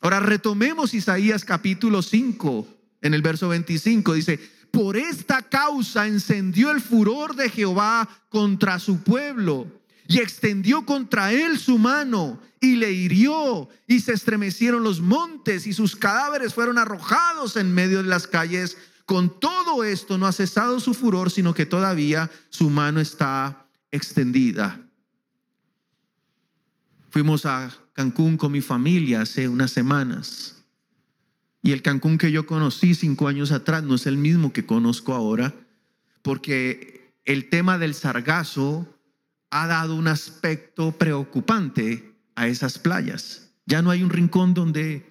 Ahora 0.00 0.20
retomemos 0.20 0.94
Isaías 0.94 1.44
capítulo 1.44 2.02
5 2.02 2.73
en 3.04 3.12
el 3.12 3.20
verso 3.20 3.48
25 3.48 4.14
dice, 4.14 4.40
por 4.70 4.96
esta 4.96 5.42
causa 5.42 6.06
encendió 6.06 6.70
el 6.70 6.80
furor 6.80 7.36
de 7.36 7.50
Jehová 7.50 8.08
contra 8.30 8.78
su 8.80 9.02
pueblo 9.02 9.68
y 10.08 10.18
extendió 10.18 10.86
contra 10.86 11.30
él 11.30 11.58
su 11.58 11.78
mano 11.78 12.40
y 12.60 12.76
le 12.76 12.92
hirió 12.92 13.68
y 13.86 14.00
se 14.00 14.14
estremecieron 14.14 14.82
los 14.82 15.00
montes 15.02 15.66
y 15.66 15.74
sus 15.74 15.94
cadáveres 15.94 16.54
fueron 16.54 16.78
arrojados 16.78 17.56
en 17.56 17.74
medio 17.74 18.02
de 18.02 18.08
las 18.08 18.26
calles. 18.26 18.78
Con 19.04 19.38
todo 19.38 19.84
esto 19.84 20.16
no 20.16 20.26
ha 20.26 20.32
cesado 20.32 20.80
su 20.80 20.94
furor, 20.94 21.30
sino 21.30 21.52
que 21.52 21.66
todavía 21.66 22.30
su 22.48 22.70
mano 22.70 23.00
está 23.00 23.66
extendida. 23.90 24.80
Fuimos 27.10 27.44
a 27.44 27.70
Cancún 27.92 28.38
con 28.38 28.50
mi 28.50 28.62
familia 28.62 29.20
hace 29.20 29.46
unas 29.46 29.72
semanas. 29.72 30.53
Y 31.64 31.72
el 31.72 31.80
Cancún 31.80 32.18
que 32.18 32.30
yo 32.30 32.44
conocí 32.44 32.94
cinco 32.94 33.26
años 33.26 33.50
atrás 33.50 33.82
no 33.82 33.94
es 33.94 34.06
el 34.06 34.18
mismo 34.18 34.52
que 34.52 34.66
conozco 34.66 35.14
ahora, 35.14 35.54
porque 36.20 37.14
el 37.24 37.48
tema 37.48 37.78
del 37.78 37.94
sargazo 37.94 38.86
ha 39.48 39.66
dado 39.66 39.96
un 39.96 40.06
aspecto 40.06 40.92
preocupante 40.92 42.12
a 42.34 42.48
esas 42.48 42.78
playas. 42.78 43.48
Ya 43.64 43.80
no 43.80 43.90
hay 43.90 44.02
un 44.02 44.10
rincón 44.10 44.52
donde... 44.52 45.10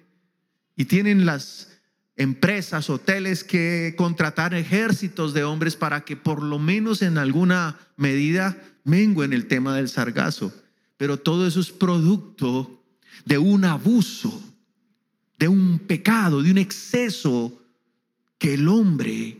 Y 0.76 0.84
tienen 0.84 1.26
las 1.26 1.72
empresas, 2.14 2.88
hoteles 2.88 3.42
que 3.42 3.94
contratar 3.98 4.54
ejércitos 4.54 5.34
de 5.34 5.42
hombres 5.42 5.74
para 5.74 6.04
que 6.04 6.16
por 6.16 6.40
lo 6.40 6.60
menos 6.60 7.02
en 7.02 7.18
alguna 7.18 7.80
medida 7.96 8.56
menguen 8.84 9.32
el 9.32 9.48
tema 9.48 9.74
del 9.74 9.88
sargazo. 9.88 10.54
Pero 10.98 11.18
todo 11.18 11.48
eso 11.48 11.58
es 11.58 11.72
producto 11.72 12.80
de 13.24 13.38
un 13.38 13.64
abuso, 13.64 14.40
de 15.38 15.48
un 15.48 15.78
pecado, 15.78 16.42
de 16.42 16.50
un 16.50 16.58
exceso 16.58 17.60
que 18.38 18.54
el 18.54 18.68
hombre 18.68 19.38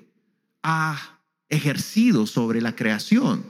ha 0.62 1.20
ejercido 1.48 2.26
sobre 2.26 2.60
la 2.60 2.74
creación. 2.74 3.44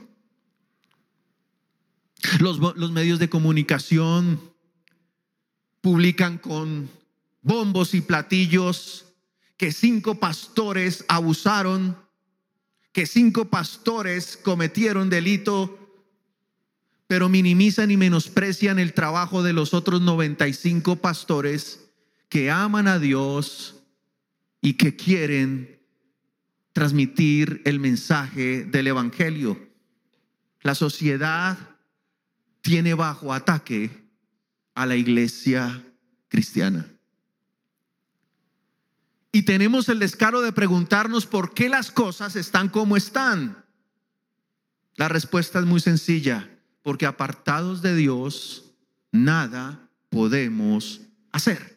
Los, 2.39 2.59
medios 2.91 3.19
de 3.19 3.29
comunicación 3.29 4.39
publican 5.81 6.37
con 6.37 6.89
bombos 7.41 7.93
y 7.93 8.01
platillos 8.01 9.05
que 9.57 9.71
cinco 9.71 10.15
pastores 10.15 11.05
abusaron, 11.07 11.95
que 12.91 13.05
cinco 13.05 13.45
pastores 13.45 14.37
cometieron 14.37 15.09
delito, 15.09 15.79
pero 17.07 17.29
minimizan 17.29 17.91
y 17.91 17.97
menosprecian 17.97 18.79
el 18.79 18.93
trabajo 18.93 19.43
de 19.43 19.53
los 19.53 19.73
otros 19.73 20.01
95 20.01 20.97
pastores 20.97 21.84
que 22.29 22.51
aman 22.51 22.87
a 22.87 22.99
Dios 22.99 23.75
y 24.61 24.73
que 24.73 24.95
quieren 24.95 25.79
transmitir 26.73 27.61
el 27.65 27.79
mensaje 27.79 28.65
del 28.65 28.87
Evangelio. 28.87 29.57
La 30.61 30.75
sociedad 30.75 31.57
tiene 32.61 32.93
bajo 32.95 33.33
ataque 33.33 34.09
a 34.73 34.85
la 34.85 34.95
iglesia 34.95 35.85
cristiana. 36.27 36.85
Y 39.31 39.43
tenemos 39.43 39.89
el 39.89 39.99
descaro 39.99 40.41
de 40.41 40.51
preguntarnos 40.51 41.25
por 41.25 41.53
qué 41.53 41.69
las 41.69 41.91
cosas 41.91 42.35
están 42.35 42.69
como 42.69 42.97
están. 42.97 43.65
La 44.95 45.09
respuesta 45.09 45.59
es 45.59 45.65
muy 45.65 45.79
sencilla, 45.79 46.49
porque 46.81 47.05
apartados 47.05 47.81
de 47.81 47.95
Dios, 47.95 48.73
nada 49.11 49.89
podemos 50.09 51.01
hacer. 51.31 51.74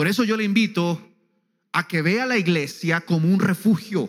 Por 0.00 0.08
eso 0.08 0.24
yo 0.24 0.38
le 0.38 0.44
invito 0.44 0.98
a 1.72 1.86
que 1.86 2.00
vea 2.00 2.24
la 2.24 2.38
iglesia 2.38 3.02
como 3.02 3.28
un 3.28 3.38
refugio 3.38 4.08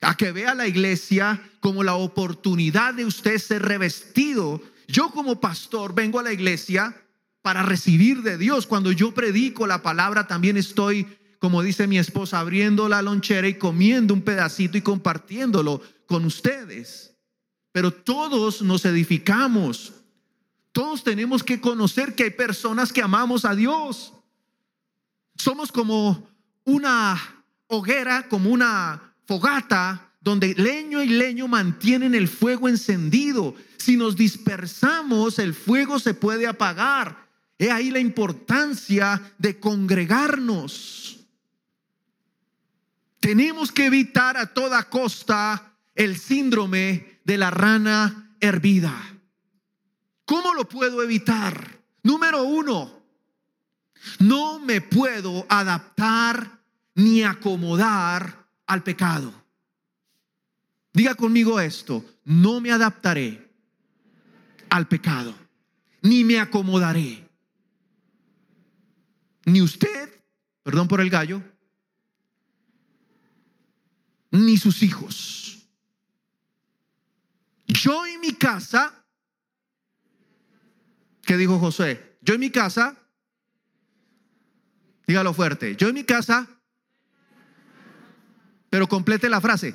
a 0.00 0.16
que 0.16 0.32
vea 0.32 0.52
la 0.56 0.66
iglesia 0.66 1.40
como 1.60 1.84
la 1.84 1.94
oportunidad 1.94 2.92
de 2.94 3.04
usted 3.04 3.38
ser 3.38 3.62
revestido. 3.62 4.60
Yo 4.88 5.12
como 5.12 5.40
pastor 5.40 5.94
vengo 5.94 6.18
a 6.18 6.24
la 6.24 6.32
iglesia 6.32 7.00
para 7.40 7.62
recibir 7.62 8.22
de 8.22 8.36
Dios. 8.36 8.66
Cuando 8.66 8.90
yo 8.90 9.14
predico 9.14 9.64
la 9.68 9.80
palabra 9.80 10.26
también 10.26 10.56
estoy, 10.56 11.06
como 11.38 11.62
dice 11.62 11.86
mi 11.86 12.00
esposa, 12.00 12.40
abriendo 12.40 12.88
la 12.88 13.00
lonchera 13.00 13.46
y 13.46 13.58
comiendo 13.58 14.12
un 14.12 14.22
pedacito 14.22 14.76
y 14.76 14.82
compartiéndolo 14.82 15.80
con 16.08 16.24
ustedes. 16.24 17.14
Pero 17.70 17.92
todos 17.92 18.60
nos 18.60 18.84
edificamos. 18.84 19.92
Todos 20.72 21.04
tenemos 21.04 21.44
que 21.44 21.60
conocer 21.60 22.16
que 22.16 22.24
hay 22.24 22.30
personas 22.30 22.92
que 22.92 23.02
amamos 23.02 23.44
a 23.44 23.54
Dios. 23.54 24.14
Somos 25.38 25.72
como 25.72 26.28
una 26.64 27.18
hoguera, 27.68 28.28
como 28.28 28.50
una 28.50 29.14
fogata 29.26 30.12
donde 30.20 30.54
leño 30.54 31.02
y 31.02 31.08
leño 31.08 31.48
mantienen 31.48 32.14
el 32.14 32.28
fuego 32.28 32.68
encendido. 32.68 33.54
Si 33.78 33.96
nos 33.96 34.16
dispersamos, 34.16 35.38
el 35.38 35.54
fuego 35.54 35.98
se 35.98 36.12
puede 36.12 36.46
apagar. 36.46 37.28
He 37.58 37.70
ahí 37.70 37.90
la 37.90 38.00
importancia 38.00 39.32
de 39.38 39.58
congregarnos. 39.58 41.20
Tenemos 43.20 43.72
que 43.72 43.86
evitar 43.86 44.36
a 44.36 44.52
toda 44.52 44.88
costa 44.88 45.72
el 45.94 46.18
síndrome 46.18 47.20
de 47.24 47.38
la 47.38 47.50
rana 47.50 48.34
hervida. 48.40 48.94
¿Cómo 50.24 50.54
lo 50.54 50.68
puedo 50.68 51.02
evitar? 51.02 51.80
Número 52.02 52.42
uno, 52.42 52.97
no 54.18 54.58
me 54.58 54.80
puedo 54.80 55.46
adaptar 55.48 56.60
ni 56.94 57.22
acomodar 57.22 58.46
al 58.66 58.82
pecado. 58.82 59.32
Diga 60.92 61.14
conmigo 61.14 61.60
esto, 61.60 62.04
no 62.24 62.60
me 62.60 62.72
adaptaré 62.72 63.50
al 64.70 64.88
pecado, 64.88 65.34
ni 66.02 66.24
me 66.24 66.38
acomodaré. 66.40 67.26
Ni 69.44 69.62
usted, 69.62 70.22
perdón 70.62 70.88
por 70.88 71.00
el 71.00 71.08
gallo, 71.08 71.42
ni 74.30 74.56
sus 74.56 74.82
hijos. 74.82 75.68
Yo 77.66 78.06
y 78.06 78.18
mi 78.18 78.32
casa, 78.32 79.04
¿qué 81.22 81.36
dijo 81.36 81.58
José? 81.58 82.18
Yo 82.22 82.34
y 82.34 82.38
mi 82.38 82.50
casa, 82.50 82.96
dígalo 85.08 85.34
fuerte, 85.34 85.74
yo 85.74 85.88
y 85.88 85.92
mi 85.92 86.04
casa 86.04 86.46
pero 88.70 88.88
complete 88.88 89.28
la 89.28 89.40
frase. 89.40 89.74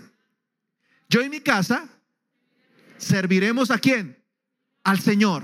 Yo 1.09 1.21
y 1.21 1.29
mi 1.29 1.41
casa 1.41 1.87
serviremos 2.97 3.71
a 3.71 3.79
quién? 3.79 4.23
Al 4.83 4.99
Señor. 4.99 5.43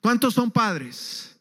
¿Cuántos 0.00 0.34
son 0.34 0.50
padres? 0.50 1.36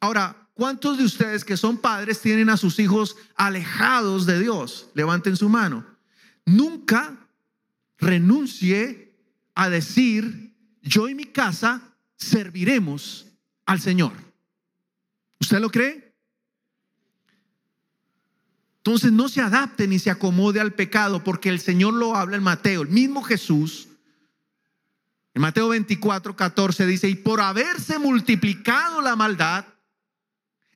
Ahora, 0.00 0.48
¿cuántos 0.54 0.98
de 0.98 1.04
ustedes 1.04 1.44
que 1.44 1.56
son 1.56 1.78
padres 1.78 2.20
tienen 2.20 2.48
a 2.50 2.56
sus 2.56 2.78
hijos 2.78 3.16
alejados 3.36 4.26
de 4.26 4.40
Dios? 4.40 4.88
Levanten 4.94 5.36
su 5.36 5.48
mano. 5.48 5.86
Nunca 6.46 7.28
renuncie 7.98 9.14
a 9.54 9.68
decir, 9.68 10.56
yo 10.82 11.08
y 11.08 11.14
mi 11.14 11.26
casa 11.26 11.94
serviremos 12.16 13.26
al 13.66 13.80
Señor. 13.80 14.29
¿Usted 15.40 15.58
lo 15.58 15.70
cree? 15.70 16.14
Entonces 18.78 19.12
no 19.12 19.28
se 19.28 19.40
adapte 19.40 19.86
ni 19.86 19.98
se 19.98 20.10
acomode 20.10 20.60
al 20.60 20.72
pecado 20.74 21.22
porque 21.24 21.48
el 21.48 21.60
Señor 21.60 21.94
lo 21.94 22.16
habla 22.16 22.36
en 22.36 22.42
Mateo, 22.42 22.82
el 22.82 22.88
mismo 22.88 23.22
Jesús. 23.22 23.88
En 25.34 25.42
Mateo 25.42 25.68
24, 25.68 26.34
14 26.34 26.86
dice, 26.86 27.08
y 27.08 27.14
por 27.14 27.40
haberse 27.40 27.98
multiplicado 27.98 29.00
la 29.00 29.16
maldad, 29.16 29.66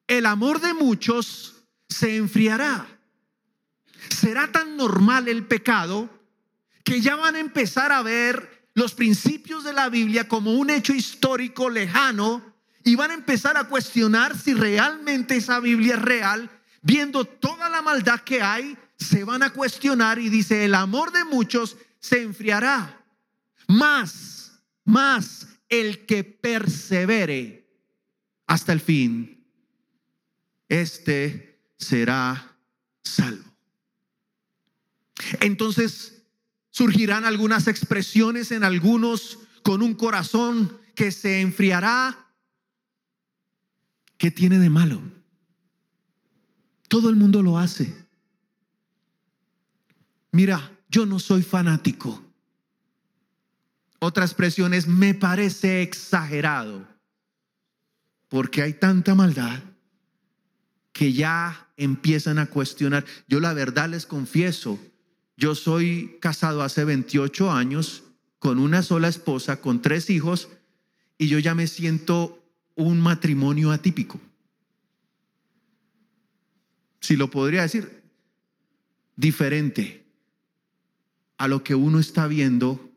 el 0.07 0.27
amor 0.27 0.61
de 0.61 0.75
muchos 0.75 1.65
se 1.89 2.17
enfriará. 2.17 2.87
Será 4.11 4.53
tan 4.53 4.77
normal 4.77 5.29
el 5.29 5.47
pecado 5.47 6.11
que 6.85 7.01
ya 7.01 7.17
van 7.17 7.37
a 7.37 7.41
empezar 7.41 7.91
a 7.91 8.03
ver 8.03 8.69
los 8.75 8.95
principios 8.95 9.65
de 9.65 9.73
la 9.73 9.89
Biblia 9.89 10.29
como 10.29 10.53
un 10.53 10.71
hecho 10.71 10.93
histórico 10.93 11.71
lejano 11.71 12.54
y 12.85 12.95
van 12.95 13.11
a 13.11 13.15
empezar 13.15 13.57
a 13.57 13.65
cuestionar 13.65 14.39
si 14.39 14.55
realmente 14.55 15.37
esa 15.37 15.59
Biblia 15.59 15.95
es 15.95 16.03
real 16.03 16.51
viendo 16.83 17.25
toda 17.25 17.71
la 17.71 17.81
maldad 17.81 18.21
que 18.21 18.43
hay, 18.43 18.77
se 18.99 19.25
van 19.25 19.43
a 19.43 19.51
cuestionar 19.51 20.19
y 20.19 20.29
dice, 20.29 20.67
el 20.67 20.75
amor 20.75 21.13
de 21.13 21.25
muchos 21.25 21.79
se 21.99 22.23
enfriará. 22.23 23.03
Más, 23.67 24.53
más 24.85 25.49
el 25.71 26.05
que 26.05 26.23
persevere 26.23 27.67
hasta 28.47 28.75
el 28.75 28.81
fin, 28.81 29.43
este 30.69 31.59
será 31.79 32.55
salvo. 33.03 33.51
Entonces 35.41 36.23
surgirán 36.71 37.25
algunas 37.25 37.67
expresiones 37.67 38.51
en 38.53 38.63
algunos 38.63 39.39
con 39.63 39.83
un 39.83 39.95
corazón 39.95 40.79
que 40.95 41.13
se 41.13 41.41
enfriará. 41.41 42.24
¿Qué 44.19 44.31
tiene 44.31 44.59
de 44.59 44.71
malo? 44.71 45.01
Todo 46.89 47.11
el 47.11 47.17
mundo 47.17 47.43
lo 47.43 47.59
hace. 47.59 47.95
Mira, 50.33 50.73
yo 50.89 51.07
no 51.07 51.19
soy 51.19 51.43
fanático. 51.43 52.23
Otra 53.99 54.25
expresión 54.25 54.75
es, 54.75 54.87
me 54.87 55.15
parece 55.15 55.83
exagerado, 55.83 56.87
porque 58.29 58.63
hay 58.63 58.75
tanta 58.75 59.15
maldad 59.15 59.63
que 60.93 61.13
ya 61.13 61.69
empiezan 61.77 62.39
a 62.39 62.47
cuestionar. 62.47 63.05
Yo 63.29 63.41
la 63.41 63.55
verdad 63.55 63.89
les 63.89 64.07
confieso, 64.07 64.79
yo 65.37 65.55
soy 65.55 66.19
casado 66.21 66.63
hace 66.63 66.85
28 66.85 67.51
años 67.51 68.05
con 68.39 68.59
una 68.59 68.83
sola 68.83 69.09
esposa, 69.09 69.61
con 69.61 69.81
tres 69.81 70.11
hijos, 70.11 70.49
y 71.17 71.29
yo 71.29 71.39
ya 71.39 71.55
me 71.55 71.67
siento 71.67 72.44
un 72.75 73.01
matrimonio 73.01 73.71
atípico. 73.71 74.21
Si 77.01 77.17
lo 77.17 77.31
podría 77.31 77.63
decir, 77.63 78.03
diferente 79.17 80.05
a 81.37 81.49
lo 81.49 81.63
que 81.63 81.75
uno 81.75 81.99
está 81.99 82.27
viendo 82.27 82.91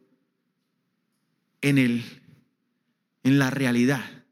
en 1.61 1.77
el 1.77 2.03
en 3.27 3.39
la 3.39 3.49
realidad. 3.49 4.23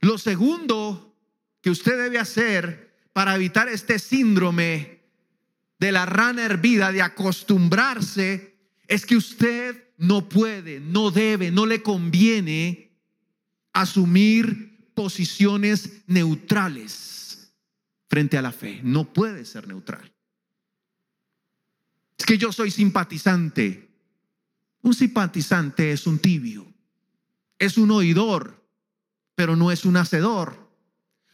Lo 0.00 0.18
segundo 0.18 1.16
que 1.62 1.70
usted 1.70 1.96
debe 1.96 2.18
hacer 2.18 2.94
para 3.14 3.34
evitar 3.34 3.68
este 3.68 3.98
síndrome 3.98 5.00
de 5.78 5.92
la 5.92 6.06
rana 6.06 6.44
hervida 6.44 6.92
de 6.92 7.02
acostumbrarse 7.02 8.58
es 8.86 9.06
que 9.06 9.16
usted 9.16 9.88
no 9.96 10.28
puede, 10.28 10.80
no 10.80 11.10
debe, 11.10 11.50
no 11.50 11.66
le 11.66 11.82
conviene 11.82 12.87
asumir 13.80 14.92
posiciones 14.94 16.02
neutrales 16.08 17.52
frente 18.08 18.36
a 18.36 18.42
la 18.42 18.50
fe. 18.50 18.80
No 18.82 19.12
puede 19.12 19.44
ser 19.44 19.68
neutral. 19.68 20.12
Es 22.18 22.26
que 22.26 22.36
yo 22.38 22.50
soy 22.50 22.72
simpatizante. 22.72 23.88
Un 24.82 24.94
simpatizante 24.94 25.92
es 25.92 26.06
un 26.08 26.18
tibio, 26.18 26.66
es 27.58 27.78
un 27.78 27.90
oidor, 27.92 28.64
pero 29.36 29.54
no 29.54 29.70
es 29.70 29.84
un 29.84 29.96
hacedor. 29.96 30.68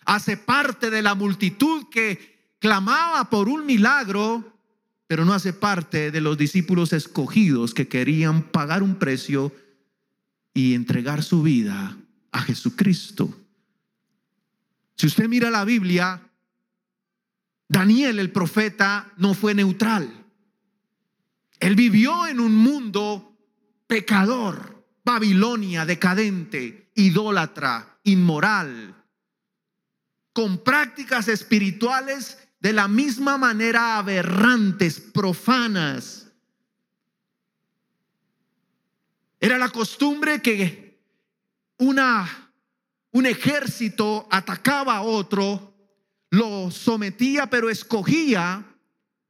Hace 0.04 0.37
parte 0.37 0.90
de 0.90 1.00
la 1.00 1.14
multitud 1.14 1.88
que 1.90 2.57
clamaba 2.59 3.30
por 3.30 3.48
un 3.48 3.64
milagro, 3.64 4.59
pero 5.07 5.24
no 5.24 5.33
hace 5.33 5.54
parte 5.54 6.11
de 6.11 6.20
los 6.20 6.37
discípulos 6.37 6.92
escogidos 6.92 7.72
que 7.72 7.88
querían 7.88 8.42
pagar 8.42 8.83
un 8.83 8.96
precio 8.96 9.54
y 10.52 10.74
entregar 10.74 11.22
su 11.22 11.42
vida 11.42 11.96
a 12.34 12.40
Jesucristo. 12.40 13.32
Si 14.96 15.06
usted 15.06 15.28
mira 15.28 15.50
la 15.50 15.64
Biblia, 15.64 16.20
Daniel 17.68 18.18
el 18.18 18.32
profeta 18.32 19.12
no 19.16 19.34
fue 19.34 19.54
neutral. 19.54 20.26
Él 21.60 21.76
vivió 21.76 22.26
en 22.26 22.40
un 22.40 22.54
mundo 22.56 23.38
pecador, 23.86 24.84
Babilonia, 25.04 25.86
decadente, 25.86 26.90
idólatra, 26.96 28.00
inmoral, 28.02 28.96
con 30.32 30.58
prácticas 30.64 31.28
espirituales 31.28 32.38
de 32.58 32.72
la 32.72 32.88
misma 32.88 33.38
manera 33.38 33.96
aberrantes, 33.96 34.98
profanas. 34.98 36.32
Era 39.38 39.56
la 39.56 39.68
costumbre 39.68 40.42
que 40.42 40.83
una, 41.78 42.52
un 43.12 43.26
ejército 43.26 44.26
atacaba 44.30 44.96
a 44.96 45.02
otro, 45.02 45.74
lo 46.30 46.70
sometía, 46.70 47.48
pero 47.48 47.70
escogía 47.70 48.64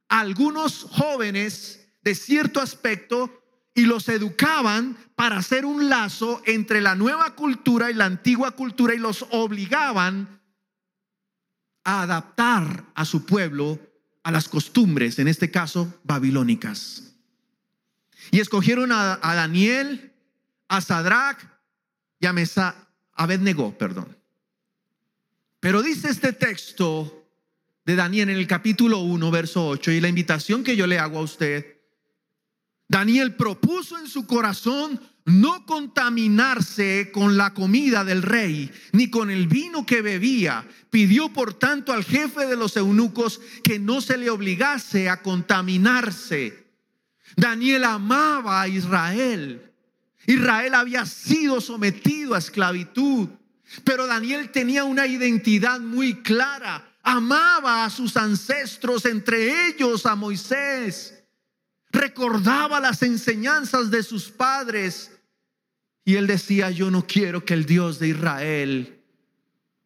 a 0.09 0.19
algunos 0.19 0.83
jóvenes 0.83 1.87
de 2.01 2.15
cierto 2.15 2.61
aspecto 2.61 3.41
y 3.73 3.85
los 3.85 4.07
educaban 4.09 4.97
para 5.15 5.37
hacer 5.37 5.65
un 5.65 5.89
lazo 5.89 6.41
entre 6.45 6.81
la 6.81 6.95
nueva 6.95 7.35
cultura 7.35 7.91
y 7.91 7.93
la 7.93 8.05
antigua 8.05 8.51
cultura 8.51 8.95
y 8.95 8.99
los 8.99 9.25
obligaban 9.31 10.39
a 11.83 12.03
adaptar 12.03 12.85
a 12.95 13.05
su 13.05 13.25
pueblo 13.25 13.79
a 14.23 14.31
las 14.31 14.47
costumbres, 14.49 15.19
en 15.19 15.27
este 15.27 15.51
caso 15.51 15.99
babilónicas. 16.03 17.13
Y 18.31 18.39
escogieron 18.39 18.91
a, 18.91 19.19
Daniel, 19.21 20.13
a 20.67 20.81
Sadrach 20.81 21.37
Mesa, 22.33 22.75
Abednego, 23.13 23.77
perdón. 23.77 24.15
Pero 25.59 25.81
dice 25.81 26.09
este 26.09 26.33
texto 26.33 27.23
de 27.85 27.95
Daniel 27.95 28.29
en 28.29 28.37
el 28.37 28.47
capítulo 28.47 28.99
1, 28.99 29.31
verso 29.31 29.67
8, 29.67 29.91
y 29.91 30.01
la 30.01 30.07
invitación 30.07 30.63
que 30.63 30.75
yo 30.75 30.87
le 30.87 30.99
hago 30.99 31.19
a 31.19 31.23
usted, 31.23 31.77
Daniel 32.87 33.35
propuso 33.35 33.97
en 33.97 34.07
su 34.07 34.25
corazón 34.25 34.99
no 35.25 35.65
contaminarse 35.65 37.09
con 37.11 37.35
la 37.35 37.53
comida 37.53 38.03
del 38.03 38.21
rey, 38.21 38.71
ni 38.91 39.09
con 39.09 39.31
el 39.31 39.47
vino 39.47 39.85
que 39.85 40.03
bebía. 40.03 40.67
Pidió 40.91 41.33
por 41.33 41.55
tanto 41.55 41.93
al 41.93 42.03
jefe 42.03 42.45
de 42.45 42.55
los 42.55 42.77
eunucos 42.77 43.41
que 43.63 43.79
no 43.79 44.01
se 44.01 44.17
le 44.17 44.29
obligase 44.29 45.09
a 45.09 45.23
contaminarse. 45.23 46.65
Daniel 47.35 47.85
amaba 47.85 48.61
a 48.61 48.67
Israel. 48.67 49.73
Israel 50.25 50.73
había 50.73 51.05
sido 51.05 51.61
sometido 51.61 52.33
a 52.33 52.39
esclavitud, 52.39 53.29
pero 53.83 54.07
Daniel 54.07 54.51
tenía 54.51 54.83
una 54.83 55.07
identidad 55.07 55.79
muy 55.79 56.21
clara. 56.21 56.97
Amaba 57.03 57.85
a 57.85 57.89
sus 57.89 58.17
ancestros, 58.17 59.05
entre 59.05 59.67
ellos 59.67 60.05
a 60.05 60.15
Moisés. 60.15 61.23
Recordaba 61.91 62.79
las 62.79 63.03
enseñanzas 63.03 63.91
de 63.91 64.03
sus 64.03 64.29
padres 64.29 65.11
y 66.03 66.15
él 66.15 66.27
decía, 66.27 66.71
yo 66.71 66.91
no 66.91 67.05
quiero 67.05 67.45
que 67.45 67.53
el 67.53 67.65
Dios 67.65 67.99
de 67.99 68.09
Israel 68.09 69.03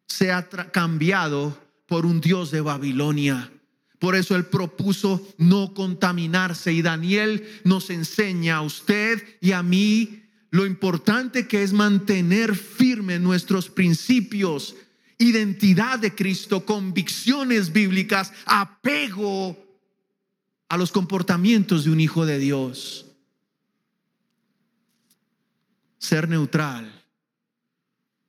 sea 0.05 0.47
cambiado 0.71 1.57
por 1.85 2.05
un 2.05 2.19
Dios 2.19 2.51
de 2.51 2.61
Babilonia. 2.61 3.51
Por 3.99 4.15
eso 4.15 4.35
él 4.35 4.45
propuso 4.45 5.27
no 5.37 5.73
contaminarse 5.73 6.71
y 6.71 6.81
Daniel 6.81 7.61
nos 7.63 7.89
enseña 7.89 8.57
a 8.57 8.61
usted 8.61 9.21
y 9.41 9.51
a 9.51 9.61
mí 9.61 10.23
lo 10.51 10.65
importante 10.65 11.47
que 11.47 11.63
es 11.63 11.73
mantener 11.73 12.55
firme 12.55 13.19
nuestros 13.19 13.69
principios, 13.69 14.75
identidad 15.17 15.99
de 15.99 16.15
Cristo, 16.15 16.65
convicciones 16.65 17.71
bíblicas, 17.71 18.33
apego 18.45 19.57
a 20.69 20.77
los 20.77 20.91
comportamientos 20.91 21.83
de 21.83 21.91
un 21.91 21.99
hijo 21.99 22.25
de 22.25 22.39
Dios. 22.39 23.05
Ser 25.97 26.29
neutral 26.29 27.05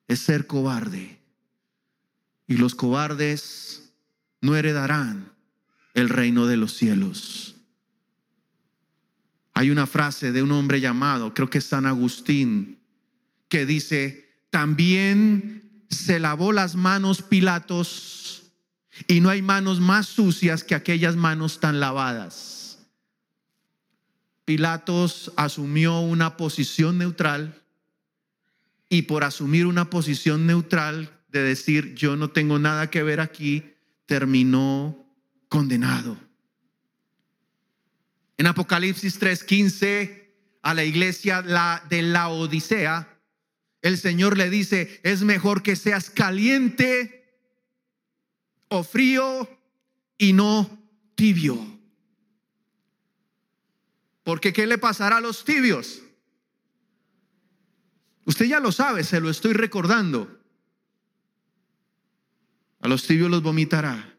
es 0.08 0.18
ser 0.18 0.46
cobarde. 0.46 1.18
Y 2.46 2.56
los 2.56 2.74
cobardes 2.74 3.92
no 4.40 4.56
heredarán 4.56 5.32
el 5.94 6.08
reino 6.08 6.46
de 6.46 6.56
los 6.56 6.74
cielos. 6.74 7.59
Hay 9.60 9.68
una 9.68 9.86
frase 9.86 10.32
de 10.32 10.42
un 10.42 10.52
hombre 10.52 10.80
llamado, 10.80 11.34
creo 11.34 11.50
que 11.50 11.58
es 11.58 11.66
San 11.66 11.84
Agustín, 11.84 12.78
que 13.50 13.66
dice, 13.66 14.26
también 14.48 15.84
se 15.90 16.18
lavó 16.18 16.50
las 16.52 16.76
manos 16.76 17.20
Pilatos 17.20 18.44
y 19.06 19.20
no 19.20 19.28
hay 19.28 19.42
manos 19.42 19.78
más 19.78 20.06
sucias 20.06 20.64
que 20.64 20.74
aquellas 20.74 21.14
manos 21.14 21.60
tan 21.60 21.78
lavadas. 21.78 22.78
Pilatos 24.46 25.30
asumió 25.36 26.00
una 26.00 26.38
posición 26.38 26.96
neutral 26.96 27.62
y 28.88 29.02
por 29.02 29.24
asumir 29.24 29.66
una 29.66 29.90
posición 29.90 30.46
neutral 30.46 31.20
de 31.28 31.42
decir 31.42 31.94
yo 31.94 32.16
no 32.16 32.30
tengo 32.30 32.58
nada 32.58 32.88
que 32.88 33.02
ver 33.02 33.20
aquí, 33.20 33.74
terminó 34.06 35.06
condenado. 35.50 36.29
En 38.40 38.46
Apocalipsis 38.46 39.20
3:15 39.20 40.32
a 40.62 40.72
la 40.72 40.82
iglesia 40.82 41.42
de 41.42 42.00
la 42.00 42.28
Odisea, 42.30 43.20
el 43.82 43.98
Señor 43.98 44.38
le 44.38 44.48
dice, 44.48 44.98
es 45.02 45.20
mejor 45.20 45.62
que 45.62 45.76
seas 45.76 46.08
caliente 46.08 47.36
o 48.68 48.82
frío 48.82 49.46
y 50.16 50.32
no 50.32 50.82
tibio. 51.16 51.58
Porque 54.22 54.54
¿qué 54.54 54.66
le 54.66 54.78
pasará 54.78 55.18
a 55.18 55.20
los 55.20 55.44
tibios? 55.44 56.00
Usted 58.24 58.46
ya 58.46 58.58
lo 58.58 58.72
sabe, 58.72 59.04
se 59.04 59.20
lo 59.20 59.28
estoy 59.28 59.52
recordando. 59.52 60.40
A 62.80 62.88
los 62.88 63.06
tibios 63.06 63.30
los 63.30 63.42
vomitará. 63.42 64.09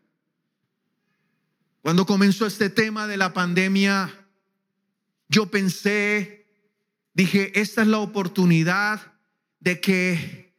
Cuando 1.82 2.06
comenzó 2.06 2.46
este 2.46 2.70
tema 2.70 3.08
de 3.08 3.18
la 3.18 3.34
pandemia, 3.34 4.14
yo 5.30 5.48
pensé, 5.48 6.46
dije, 7.14 7.60
esta 7.60 7.82
es 7.82 7.88
la 7.88 7.98
oportunidad 7.98 9.14
de 9.60 9.82
que 9.82 10.54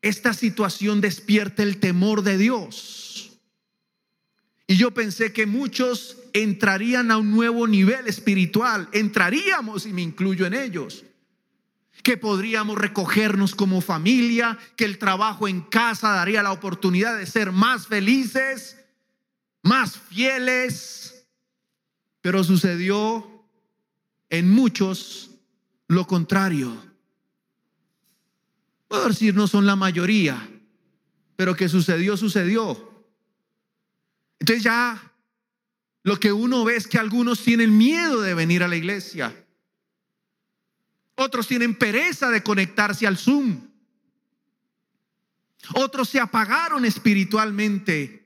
esta 0.00 0.32
situación 0.32 1.00
despierte 1.00 1.62
el 1.62 1.78
temor 1.78 2.22
de 2.22 2.38
Dios. 2.38 3.38
Y 4.66 4.76
yo 4.76 4.92
pensé 4.92 5.32
que 5.32 5.44
muchos 5.44 6.16
entrarían 6.32 7.10
a 7.10 7.18
un 7.18 7.30
nuevo 7.30 7.66
nivel 7.66 8.06
espiritual, 8.06 8.88
entraríamos 8.92 9.84
y 9.84 9.92
me 9.92 10.02
incluyo 10.02 10.46
en 10.46 10.54
ellos, 10.54 11.04
que 12.02 12.16
podríamos 12.16 12.78
recogernos 12.78 13.54
como 13.54 13.82
familia, 13.82 14.58
que 14.76 14.86
el 14.86 14.98
trabajo 14.98 15.48
en 15.48 15.60
casa 15.60 16.12
daría 16.12 16.42
la 16.42 16.52
oportunidad 16.52 17.18
de 17.18 17.26
ser 17.26 17.52
más 17.52 17.86
felices, 17.86 18.78
más 19.64 19.98
fieles, 19.98 21.26
pero 22.20 22.44
sucedió 22.44 23.48
en 24.28 24.50
muchos 24.50 25.30
lo 25.88 26.06
contrario. 26.06 26.76
Puedo 28.88 29.08
decir, 29.08 29.34
no 29.34 29.48
son 29.48 29.64
la 29.64 29.74
mayoría, 29.74 30.48
pero 31.34 31.56
que 31.56 31.70
sucedió, 31.70 32.16
sucedió. 32.16 32.92
Entonces 34.38 34.62
ya 34.62 35.12
lo 36.02 36.20
que 36.20 36.30
uno 36.30 36.64
ve 36.64 36.76
es 36.76 36.86
que 36.86 36.98
algunos 36.98 37.40
tienen 37.40 37.76
miedo 37.76 38.20
de 38.20 38.34
venir 38.34 38.62
a 38.62 38.68
la 38.68 38.76
iglesia. 38.76 39.34
Otros 41.14 41.48
tienen 41.48 41.74
pereza 41.74 42.28
de 42.30 42.42
conectarse 42.42 43.06
al 43.06 43.16
Zoom. 43.16 43.66
Otros 45.74 46.10
se 46.10 46.20
apagaron 46.20 46.84
espiritualmente. 46.84 48.23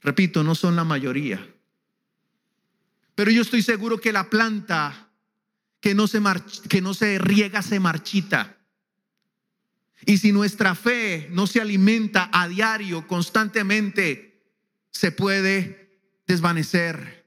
Repito, 0.00 0.44
no 0.44 0.54
son 0.54 0.76
la 0.76 0.84
mayoría. 0.84 1.54
Pero 3.14 3.30
yo 3.30 3.42
estoy 3.42 3.62
seguro 3.62 4.00
que 4.00 4.12
la 4.12 4.30
planta 4.30 5.08
que 5.80 5.94
no 5.94 6.06
se, 6.06 6.20
que 6.68 6.80
no 6.80 6.94
se 6.94 7.18
riega 7.18 7.62
se 7.62 7.80
marchita. 7.80 8.56
Y 10.06 10.18
si 10.18 10.32
nuestra 10.32 10.74
fe 10.74 11.28
no 11.32 11.46
se 11.46 11.60
alimenta 11.60 12.30
a 12.32 12.46
diario, 12.48 13.06
constantemente, 13.06 14.44
se 14.90 15.10
puede 15.10 16.00
desvanecer. 16.26 17.26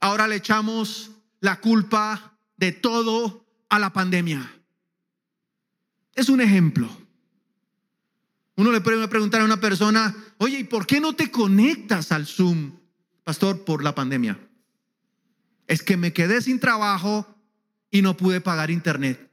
Ahora 0.00 0.28
le 0.28 0.36
echamos 0.36 1.10
la 1.40 1.60
culpa 1.60 2.38
de 2.56 2.72
todo 2.72 3.46
a 3.68 3.78
la 3.78 3.92
pandemia. 3.92 4.54
Es 6.14 6.28
un 6.28 6.40
ejemplo. 6.40 7.07
Uno 8.58 8.72
le 8.72 8.80
puede 8.80 9.06
preguntar 9.06 9.40
a 9.40 9.44
una 9.44 9.60
persona, 9.60 10.12
oye, 10.38 10.58
¿y 10.58 10.64
por 10.64 10.84
qué 10.84 11.00
no 11.00 11.14
te 11.14 11.30
conectas 11.30 12.10
al 12.10 12.26
Zoom? 12.26 12.72
Pastor, 13.22 13.64
por 13.64 13.84
la 13.84 13.94
pandemia. 13.94 14.36
Es 15.68 15.84
que 15.84 15.96
me 15.96 16.12
quedé 16.12 16.42
sin 16.42 16.58
trabajo 16.58 17.24
y 17.88 18.02
no 18.02 18.16
pude 18.16 18.40
pagar 18.40 18.72
internet. 18.72 19.30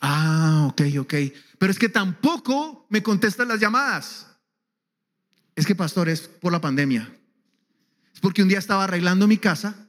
Ah, 0.00 0.66
ok, 0.68 0.82
ok. 0.98 1.14
Pero 1.58 1.70
es 1.70 1.78
que 1.78 1.88
tampoco 1.88 2.88
me 2.90 3.04
contestan 3.04 3.46
las 3.46 3.60
llamadas. 3.60 4.26
Es 5.54 5.64
que, 5.64 5.76
pastor, 5.76 6.08
es 6.08 6.22
por 6.22 6.50
la 6.50 6.60
pandemia. 6.60 7.16
Es 8.12 8.18
porque 8.18 8.42
un 8.42 8.48
día 8.48 8.58
estaba 8.58 8.82
arreglando 8.82 9.28
mi 9.28 9.38
casa, 9.38 9.88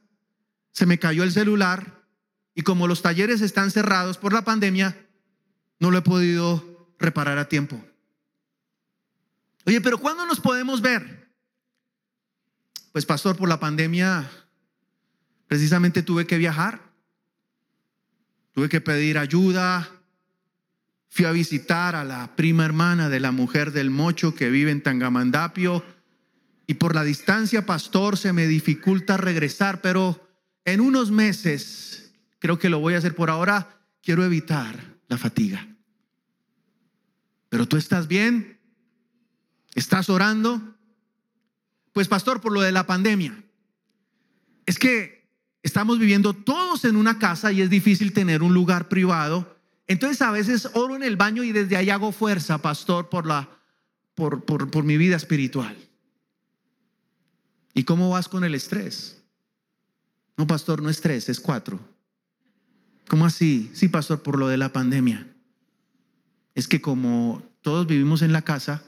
se 0.72 0.86
me 0.86 1.00
cayó 1.00 1.24
el 1.24 1.32
celular 1.32 2.06
y 2.54 2.62
como 2.62 2.88
los 2.88 3.02
talleres 3.02 3.42
están 3.42 3.72
cerrados 3.72 4.20
por 4.20 4.34
la 4.34 4.44
pandemia, 4.44 5.10
no 5.80 5.90
lo 5.90 5.98
he 5.98 6.04
podido 6.04 6.94
reparar 7.00 7.40
a 7.40 7.50
tiempo. 7.50 7.84
Oye, 9.70 9.82
pero 9.82 10.00
¿cuándo 10.00 10.26
nos 10.26 10.40
podemos 10.40 10.82
ver? 10.82 11.30
Pues 12.92 13.06
pastor, 13.06 13.38
por 13.38 13.48
la 13.48 13.60
pandemia 13.60 14.28
precisamente 15.46 16.02
tuve 16.02 16.26
que 16.26 16.40
viajar, 16.40 16.92
tuve 18.52 18.68
que 18.68 18.82
pedir 18.82 19.20
ayuda, 19.20 19.88
fui 21.08 21.26
a 21.26 21.32
visitar 21.32 21.96
a 21.96 22.04
la 22.04 22.36
prima 22.36 22.66
hermana 22.66 23.10
de 23.10 23.20
la 23.20 23.32
mujer 23.32 23.72
del 23.72 23.92
mocho 23.92 24.34
que 24.34 24.50
vive 24.50 24.72
en 24.72 24.82
Tangamandapio 24.82 25.86
y 26.66 26.74
por 26.74 26.96
la 26.96 27.04
distancia, 27.04 27.68
pastor, 27.68 28.18
se 28.18 28.34
me 28.34 28.48
dificulta 28.48 29.18
regresar, 29.18 29.82
pero 29.82 30.28
en 30.66 30.82
unos 30.82 31.12
meses, 31.12 32.16
creo 32.40 32.58
que 32.58 32.70
lo 32.70 32.80
voy 32.80 32.96
a 32.96 32.98
hacer 32.98 33.14
por 33.14 33.30
ahora, 33.30 33.84
quiero 34.02 34.26
evitar 34.26 34.98
la 35.08 35.20
fatiga. 35.20 35.68
Pero 37.50 37.68
tú 37.68 37.78
estás 37.78 38.08
bien, 38.08 38.59
estás 39.76 40.10
orando, 40.10 40.76
pues 41.94 42.08
pastor, 42.08 42.42
por 42.42 42.52
lo 42.52 42.62
de 42.62 42.72
la 42.72 42.86
pandemia. 42.86 43.44
Es 44.66 44.78
que 44.78 45.28
estamos 45.64 46.00
viviendo 46.00 46.34
todos 46.34 46.86
en 46.86 46.96
una 46.96 47.20
casa 47.20 47.52
y 47.52 47.62
es 47.62 47.70
difícil 47.70 48.14
tener 48.14 48.44
un 48.44 48.54
lugar 48.54 48.88
privado. 48.88 49.58
Entonces 49.88 50.22
a 50.22 50.32
veces 50.32 50.70
oro 50.74 50.96
en 50.96 51.04
el 51.04 51.18
baño 51.18 51.44
y 51.44 51.52
desde 51.52 51.76
ahí 51.78 51.90
hago 51.90 52.12
fuerza, 52.12 52.60
pastor, 52.60 53.10
por 53.10 53.26
la 53.26 53.50
por, 54.20 54.44
por, 54.44 54.70
por 54.70 54.84
mi 54.84 54.98
vida 54.98 55.16
espiritual. 55.16 55.78
¿Y 57.74 57.86
cómo 57.86 58.10
vas 58.10 58.28
con 58.28 58.44
el 58.44 58.54
estrés? 58.54 59.24
No, 60.36 60.46
pastor, 60.46 60.82
no 60.82 60.90
estrés, 60.90 61.30
es 61.30 61.40
cuatro. 61.40 61.80
¿Cómo 63.08 63.26
así? 63.26 63.72
Sí, 63.74 63.88
pastor, 63.88 64.22
por 64.22 64.38
lo 64.38 64.50
de 64.50 64.58
la 64.58 64.74
pandemia. 64.74 65.28
Es 66.54 66.68
que 66.68 66.82
como 66.82 67.42
todos 67.62 67.88
vivimos 67.88 68.22
en 68.22 68.34
la 68.34 68.42
casa, 68.42 68.84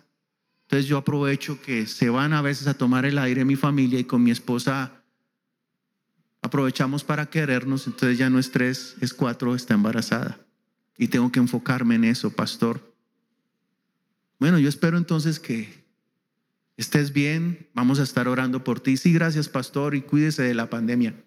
entonces 0.71 0.87
yo 0.87 0.97
aprovecho 0.97 1.61
que 1.61 1.85
se 1.85 2.09
van 2.09 2.31
a 2.31 2.41
veces 2.41 2.65
a 2.65 2.73
tomar 2.73 3.03
el 3.03 3.17
aire 3.17 3.43
mi 3.43 3.57
familia 3.57 3.99
y 3.99 4.05
con 4.05 4.23
mi 4.23 4.31
esposa 4.31 5.03
aprovechamos 6.41 7.03
para 7.03 7.29
querernos, 7.29 7.87
entonces 7.87 8.17
ya 8.17 8.29
no 8.29 8.39
es 8.39 8.51
tres, 8.51 8.95
es 9.01 9.13
cuatro, 9.13 9.53
está 9.53 9.73
embarazada. 9.73 10.39
Y 10.97 11.09
tengo 11.09 11.29
que 11.29 11.41
enfocarme 11.41 11.95
en 11.95 12.05
eso, 12.05 12.31
pastor. 12.31 12.95
Bueno, 14.39 14.59
yo 14.59 14.69
espero 14.69 14.97
entonces 14.97 15.41
que 15.41 15.83
estés 16.77 17.11
bien, 17.11 17.67
vamos 17.73 17.99
a 17.99 18.03
estar 18.03 18.29
orando 18.29 18.63
por 18.63 18.79
ti. 18.79 18.95
Sí, 18.95 19.11
gracias, 19.11 19.49
pastor, 19.49 19.93
y 19.93 20.01
cuídese 20.01 20.43
de 20.43 20.53
la 20.53 20.69
pandemia. 20.69 21.21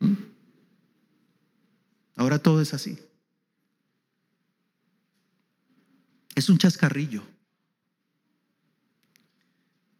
¿Mm? 0.00 0.14
Ahora 2.16 2.38
todo 2.38 2.62
es 2.62 2.72
así. 2.72 2.98
Es 6.34 6.48
un 6.48 6.56
chascarrillo 6.56 7.31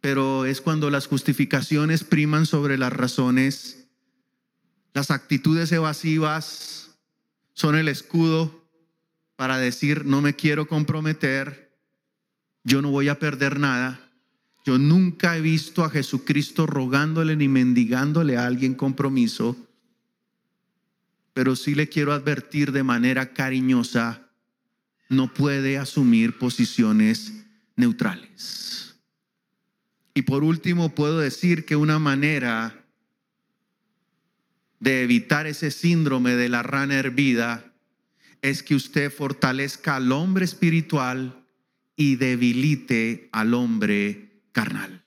pero 0.03 0.43
es 0.43 0.59
cuando 0.59 0.89
las 0.89 1.07
justificaciones 1.07 2.03
priman 2.03 2.45
sobre 2.45 2.77
las 2.77 2.91
razones, 2.91 3.87
las 4.93 5.11
actitudes 5.11 5.71
evasivas 5.71 6.99
son 7.53 7.77
el 7.77 7.87
escudo 7.87 8.67
para 9.37 9.57
decir, 9.59 10.03
no 10.03 10.21
me 10.21 10.35
quiero 10.35 10.67
comprometer, 10.67 11.73
yo 12.65 12.81
no 12.81 12.91
voy 12.91 13.07
a 13.07 13.17
perder 13.17 13.61
nada. 13.61 14.11
Yo 14.65 14.77
nunca 14.77 15.37
he 15.37 15.41
visto 15.41 15.85
a 15.85 15.89
Jesucristo 15.89 16.65
rogándole 16.65 17.37
ni 17.37 17.47
mendigándole 17.47 18.35
a 18.35 18.45
alguien 18.45 18.73
compromiso, 18.73 19.55
pero 21.33 21.55
sí 21.55 21.75
le 21.75 21.87
quiero 21.87 22.11
advertir 22.11 22.73
de 22.73 22.83
manera 22.83 23.31
cariñosa, 23.31 24.27
no 25.07 25.33
puede 25.33 25.77
asumir 25.77 26.37
posiciones 26.37 27.45
neutrales. 27.77 28.82
Y 30.13 30.23
por 30.23 30.43
último, 30.43 30.93
puedo 30.93 31.19
decir 31.19 31.65
que 31.65 31.75
una 31.75 31.99
manera 31.99 32.83
de 34.79 35.03
evitar 35.03 35.47
ese 35.47 35.71
síndrome 35.71 36.35
de 36.35 36.49
la 36.49 36.61
rana 36.61 36.95
hervida 36.95 37.73
es 38.41 38.61
que 38.61 38.75
usted 38.75 39.11
fortalezca 39.11 39.95
al 39.95 40.11
hombre 40.11 40.45
espiritual 40.45 41.45
y 41.95 42.17
debilite 42.17 43.29
al 43.31 43.53
hombre 43.53 44.41
carnal. 44.51 45.03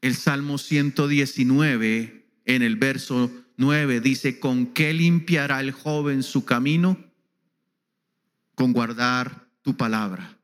El 0.00 0.14
Salmo 0.14 0.58
119 0.58 2.26
en 2.44 2.62
el 2.62 2.76
verso 2.76 3.30
9 3.56 4.00
dice, 4.00 4.38
¿con 4.38 4.66
qué 4.66 4.92
limpiará 4.92 5.60
el 5.60 5.72
joven 5.72 6.22
su 6.22 6.44
camino? 6.44 6.96
Con 8.54 8.72
guardar 8.72 9.48
tu 9.62 9.76
palabra. 9.76 10.37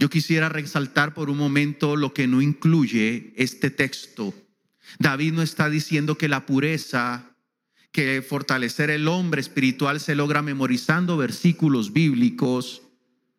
Yo 0.00 0.08
quisiera 0.08 0.48
resaltar 0.48 1.12
por 1.12 1.28
un 1.28 1.36
momento 1.36 1.94
lo 1.94 2.14
que 2.14 2.26
no 2.26 2.40
incluye 2.40 3.34
este 3.36 3.68
texto. 3.68 4.32
David 4.98 5.34
no 5.34 5.42
está 5.42 5.68
diciendo 5.68 6.16
que 6.16 6.26
la 6.26 6.46
pureza, 6.46 7.36
que 7.92 8.22
fortalecer 8.22 8.88
el 8.88 9.08
hombre 9.08 9.42
espiritual 9.42 10.00
se 10.00 10.14
logra 10.14 10.40
memorizando 10.40 11.18
versículos 11.18 11.92
bíblicos, 11.92 12.80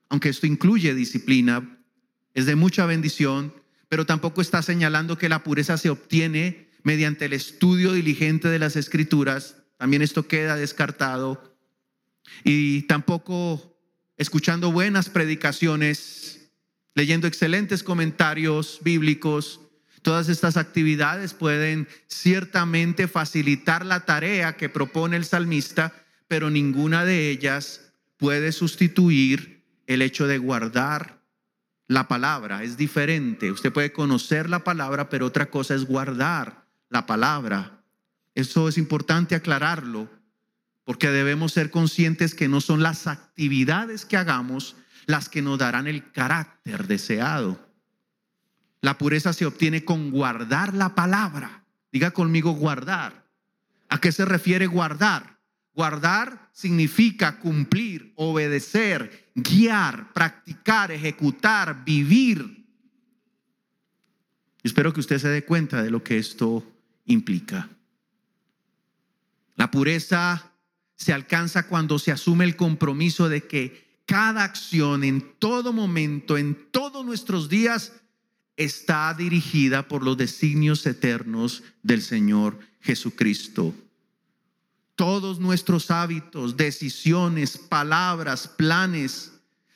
aunque 0.10 0.30
esto 0.30 0.46
incluye 0.46 0.94
disciplina, 0.94 1.80
es 2.36 2.46
de 2.46 2.56
mucha 2.56 2.86
bendición, 2.86 3.56
pero 3.90 4.06
tampoco 4.06 4.40
está 4.40 4.62
señalando 4.62 5.18
que 5.18 5.30
la 5.30 5.44
pureza 5.44 5.78
se 5.78 5.90
obtiene 5.90 6.70
mediante 6.84 7.26
el 7.26 7.34
estudio 7.34 7.92
diligente 7.92 8.50
de 8.50 8.60
las 8.60 8.76
escrituras, 8.76 9.56
también 9.78 10.04
esto 10.04 10.28
queda 10.28 10.56
descartado, 10.58 11.58
y 12.44 12.84
tampoco 12.84 13.80
escuchando 14.16 14.72
buenas 14.72 15.10
predicaciones 15.10 16.41
leyendo 16.94 17.28
excelentes 17.28 17.84
comentarios 17.84 18.80
bíblicos. 18.84 19.62
Todas 20.02 20.30
estas 20.30 20.58
actividades 20.58 21.34
pueden 21.34 21.88
ciertamente 22.08 23.08
facilitar 23.08 23.86
la 23.86 24.06
tarea 24.06 24.58
que 24.58 24.70
propone 24.70 25.18
el 25.18 25.26
salmista, 25.26 25.94
pero 26.28 26.50
ninguna 26.50 27.06
de 27.06 27.30
ellas 27.30 27.94
puede 28.18 28.52
sustituir 28.52 29.64
el 29.88 30.02
hecho 30.02 30.28
de 30.28 30.38
guardar 30.38 31.22
la 31.88 32.08
palabra. 32.08 32.64
Es 32.64 32.78
diferente. 32.78 33.52
Usted 33.52 33.72
puede 33.72 33.92
conocer 33.92 34.50
la 34.50 34.64
palabra, 34.64 35.10
pero 35.10 35.26
otra 35.26 35.50
cosa 35.50 35.76
es 35.76 35.86
guardar 35.86 36.66
la 36.90 37.06
palabra. 37.06 37.84
Eso 38.34 38.70
es 38.70 38.78
importante 38.78 39.36
aclararlo, 39.36 40.10
porque 40.86 41.10
debemos 41.10 41.52
ser 41.52 41.70
conscientes 41.70 42.34
que 42.34 42.48
no 42.48 42.62
son 42.62 42.82
las 42.82 43.08
actividades 43.08 44.06
que 44.06 44.18
hagamos 44.18 44.76
las 45.12 45.30
que 45.30 45.42
nos 45.42 45.60
darán 45.60 45.88
el 45.88 46.12
carácter 46.12 46.88
deseado. 46.88 47.60
La 48.80 48.98
pureza 48.98 49.34
se 49.34 49.46
obtiene 49.46 49.86
con 49.86 50.10
guardar 50.10 50.74
la 50.74 50.96
palabra. 50.96 51.66
Diga 51.92 52.12
conmigo 52.12 52.52
guardar. 52.54 53.30
¿A 53.90 54.00
qué 54.00 54.12
se 54.12 54.26
refiere 54.26 54.66
guardar? 54.68 55.38
Guardar 55.74 56.50
significa 56.54 57.40
cumplir, 57.40 58.14
obedecer, 58.16 59.32
guiar, 59.36 60.14
practicar, 60.14 60.92
ejecutar, 60.92 61.84
vivir. 61.84 62.66
Espero 64.64 64.94
que 64.94 65.02
usted 65.02 65.20
se 65.20 65.28
dé 65.28 65.44
cuenta 65.44 65.84
de 65.84 65.92
lo 65.92 66.04
que 66.04 66.18
esto 66.18 66.66
implica. 67.06 67.70
La 69.56 69.70
pureza 69.70 70.54
se 70.96 71.14
alcanza 71.14 71.68
cuando 71.68 72.00
se 72.00 72.12
asume 72.12 72.46
el 72.46 72.56
compromiso 72.56 73.28
de 73.28 73.46
que 73.46 73.91
cada 74.06 74.44
acción 74.44 75.04
en 75.04 75.36
todo 75.40 75.74
momento, 75.74 76.38
en 76.38 76.56
todos 76.72 77.06
nuestros 77.06 77.50
días, 77.50 77.94
está 78.58 79.14
dirigida 79.14 79.88
por 79.88 80.04
los 80.04 80.18
designios 80.18 80.86
eternos 80.86 81.64
del 81.82 82.02
Señor 82.02 82.60
Jesucristo. 82.82 83.74
Todos 84.96 85.40
nuestros 85.40 85.90
hábitos, 85.90 86.58
decisiones, 86.58 87.58
palabras, 87.58 88.48
planes 88.48 89.32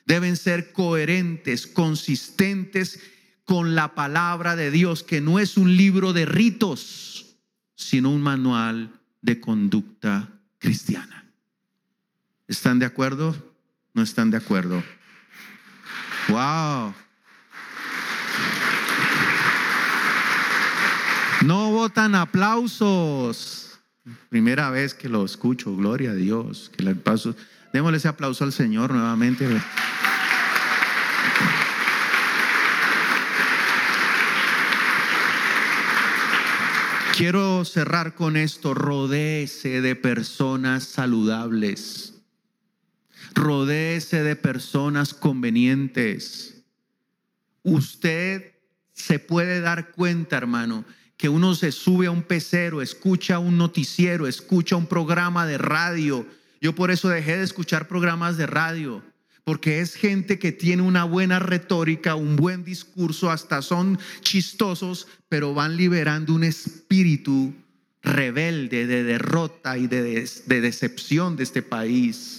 deben 0.05 0.37
ser 0.37 0.71
coherentes, 0.71 1.65
consistentes 1.65 2.99
con 3.43 3.75
la 3.75 3.95
palabra 3.95 4.55
de 4.55 4.71
Dios, 4.71 5.03
que 5.03 5.21
no 5.21 5.39
es 5.39 5.57
un 5.57 5.75
libro 5.75 6.13
de 6.13 6.25
ritos, 6.25 7.37
sino 7.75 8.11
un 8.11 8.21
manual 8.21 8.99
de 9.21 9.39
conducta 9.39 10.29
cristiana. 10.59 11.31
¿Están 12.47 12.79
de 12.79 12.85
acuerdo? 12.85 13.54
¿No 13.95 14.03
están 14.03 14.29
de 14.29 14.35
acuerdo? 14.35 14.83
¡Wow! 16.27 16.93
No 21.45 21.71
votan 21.71 22.13
aplausos. 22.13 23.79
Primera 24.27 24.69
vez 24.69 24.93
que 24.93 25.07
lo 25.07 25.23
escucho, 25.23 25.73
gloria 25.77 26.11
a 26.11 26.13
Dios. 26.13 26.69
Que 26.75 26.83
le 26.83 26.93
paso, 26.93 27.35
démosle 27.71 27.97
ese 27.97 28.09
aplauso 28.09 28.43
al 28.43 28.51
Señor 28.51 28.91
nuevamente. 28.91 29.47
Quiero 37.15 37.63
cerrar 37.63 38.13
con 38.13 38.35
esto. 38.35 38.73
Rodéese 38.73 39.79
de 39.79 39.95
personas 39.95 40.83
saludables. 40.83 42.14
Rodéese 43.35 44.23
de 44.23 44.35
personas 44.35 45.13
convenientes. 45.13 46.63
Usted 47.63 48.53
se 48.93 49.19
puede 49.19 49.59
dar 49.59 49.91
cuenta, 49.91 50.37
hermano, 50.37 50.85
que 51.17 51.29
uno 51.29 51.53
se 51.53 51.71
sube 51.71 52.07
a 52.07 52.11
un 52.11 52.23
pecero, 52.23 52.81
escucha 52.81 53.39
un 53.39 53.57
noticiero, 53.57 54.25
escucha 54.25 54.75
un 54.75 54.87
programa 54.87 55.45
de 55.45 55.57
radio. 55.57 56.25
Yo 56.61 56.73
por 56.73 56.91
eso 56.91 57.09
dejé 57.09 57.37
de 57.37 57.43
escuchar 57.43 57.87
programas 57.87 58.37
de 58.37 58.47
radio, 58.47 59.03
porque 59.43 59.81
es 59.81 59.95
gente 59.95 60.39
que 60.39 60.51
tiene 60.51 60.81
una 60.81 61.03
buena 61.03 61.39
retórica, 61.39 62.15
un 62.15 62.37
buen 62.37 62.63
discurso, 62.63 63.29
hasta 63.29 63.61
son 63.61 63.99
chistosos, 64.21 65.07
pero 65.29 65.53
van 65.53 65.77
liberando 65.77 66.33
un 66.33 66.43
espíritu 66.43 67.53
rebelde 68.01 68.87
de 68.87 69.03
derrota 69.03 69.77
y 69.77 69.87
de, 69.87 70.29
de 70.45 70.61
decepción 70.61 71.35
de 71.35 71.43
este 71.43 71.61
país. 71.61 72.34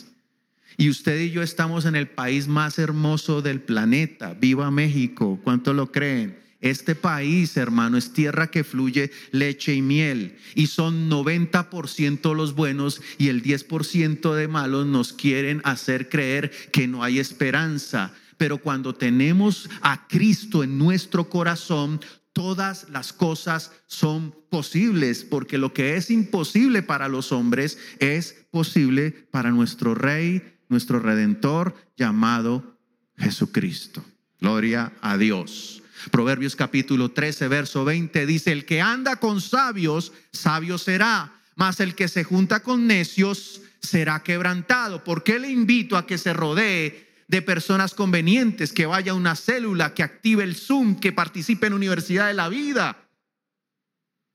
Y 0.76 0.90
usted 0.90 1.18
y 1.20 1.30
yo 1.30 1.42
estamos 1.42 1.86
en 1.86 1.96
el 1.96 2.08
país 2.08 2.48
más 2.48 2.78
hermoso 2.78 3.40
del 3.40 3.60
planeta. 3.60 4.34
Viva 4.34 4.70
México. 4.70 5.40
¿Cuánto 5.42 5.72
lo 5.72 5.90
creen? 5.90 6.38
Este 6.60 6.94
país, 6.94 7.56
hermano, 7.56 7.96
es 7.96 8.12
tierra 8.12 8.50
que 8.50 8.64
fluye 8.64 9.10
leche 9.30 9.74
y 9.74 9.82
miel. 9.82 10.36
Y 10.54 10.66
son 10.66 11.10
90% 11.10 12.34
los 12.34 12.54
buenos 12.54 13.00
y 13.18 13.28
el 13.28 13.42
10% 13.42 14.34
de 14.34 14.48
malos 14.48 14.86
nos 14.86 15.12
quieren 15.12 15.60
hacer 15.64 16.08
creer 16.08 16.50
que 16.72 16.88
no 16.88 17.02
hay 17.02 17.18
esperanza. 17.18 18.12
Pero 18.36 18.58
cuando 18.58 18.94
tenemos 18.94 19.70
a 19.80 20.06
Cristo 20.08 20.62
en 20.62 20.76
nuestro 20.76 21.30
corazón, 21.30 22.00
todas 22.32 22.90
las 22.90 23.14
cosas 23.14 23.72
son 23.86 24.34
posibles, 24.50 25.24
porque 25.24 25.56
lo 25.56 25.72
que 25.72 25.96
es 25.96 26.10
imposible 26.10 26.82
para 26.82 27.08
los 27.08 27.32
hombres 27.32 27.78
es 27.98 28.46
posible 28.50 29.10
para 29.30 29.50
nuestro 29.50 29.94
Rey, 29.94 30.42
nuestro 30.68 31.00
Redentor, 31.00 31.74
llamado 31.96 32.78
Jesucristo. 33.16 34.04
Gloria 34.40 34.92
a 35.00 35.16
Dios. 35.16 35.82
Proverbios 36.10 36.56
capítulo 36.56 37.10
13, 37.10 37.48
verso 37.48 37.84
20 37.84 38.26
dice, 38.26 38.52
el 38.52 38.64
que 38.64 38.80
anda 38.80 39.16
con 39.16 39.40
sabios, 39.40 40.12
sabio 40.32 40.78
será, 40.78 41.32
mas 41.54 41.80
el 41.80 41.94
que 41.94 42.08
se 42.08 42.22
junta 42.22 42.60
con 42.60 42.86
necios 42.86 43.62
será 43.80 44.22
quebrantado. 44.22 45.02
¿Por 45.02 45.24
qué 45.24 45.38
le 45.38 45.50
invito 45.50 45.96
a 45.96 46.06
que 46.06 46.18
se 46.18 46.32
rodee 46.32 47.06
de 47.28 47.42
personas 47.42 47.94
convenientes, 47.94 48.72
que 48.72 48.86
vaya 48.86 49.12
a 49.12 49.16
una 49.16 49.34
célula, 49.34 49.94
que 49.94 50.02
active 50.02 50.44
el 50.44 50.54
Zoom, 50.54 50.96
que 51.00 51.12
participe 51.12 51.66
en 51.66 51.72
Universidad 51.72 52.28
de 52.28 52.34
la 52.34 52.48
Vida? 52.48 53.05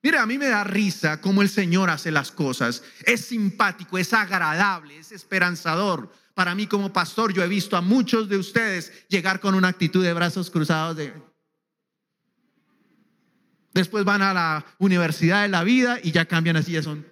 Mire, 0.04 0.18
a 0.18 0.26
mí 0.26 0.38
me 0.38 0.48
da 0.48 0.64
risa 0.64 1.22
cómo 1.22 1.42
el 1.42 1.50
Señor 1.50 1.90
hace 1.90 2.12
las 2.12 2.32
cosas. 2.32 2.84
Es 3.06 3.26
simpático, 3.26 3.98
es 3.98 4.14
agradable, 4.14 4.98
es 4.98 5.12
esperanzador. 5.12 6.12
Para 6.34 6.56
mí 6.56 6.66
como 6.66 6.92
pastor 6.92 7.34
yo 7.34 7.44
he 7.44 7.48
visto 7.48 7.78
a 7.78 7.82
muchos 7.82 8.28
de 8.28 8.38
ustedes 8.38 8.92
llegar 9.10 9.40
con 9.40 9.54
una 9.54 9.68
actitud 9.68 10.04
de 10.04 10.14
brazos 10.14 10.50
cruzados 10.50 10.96
de, 10.96 11.14
Después 13.74 14.04
van 14.04 14.22
a 14.22 14.34
la 14.34 14.66
universidad 14.80 15.44
de 15.44 15.48
la 15.48 15.64
vida 15.64 16.00
y 16.02 16.12
ya 16.12 16.26
cambian 16.26 16.58
así, 16.58 16.74
ya 16.74 16.84
son. 16.84 17.08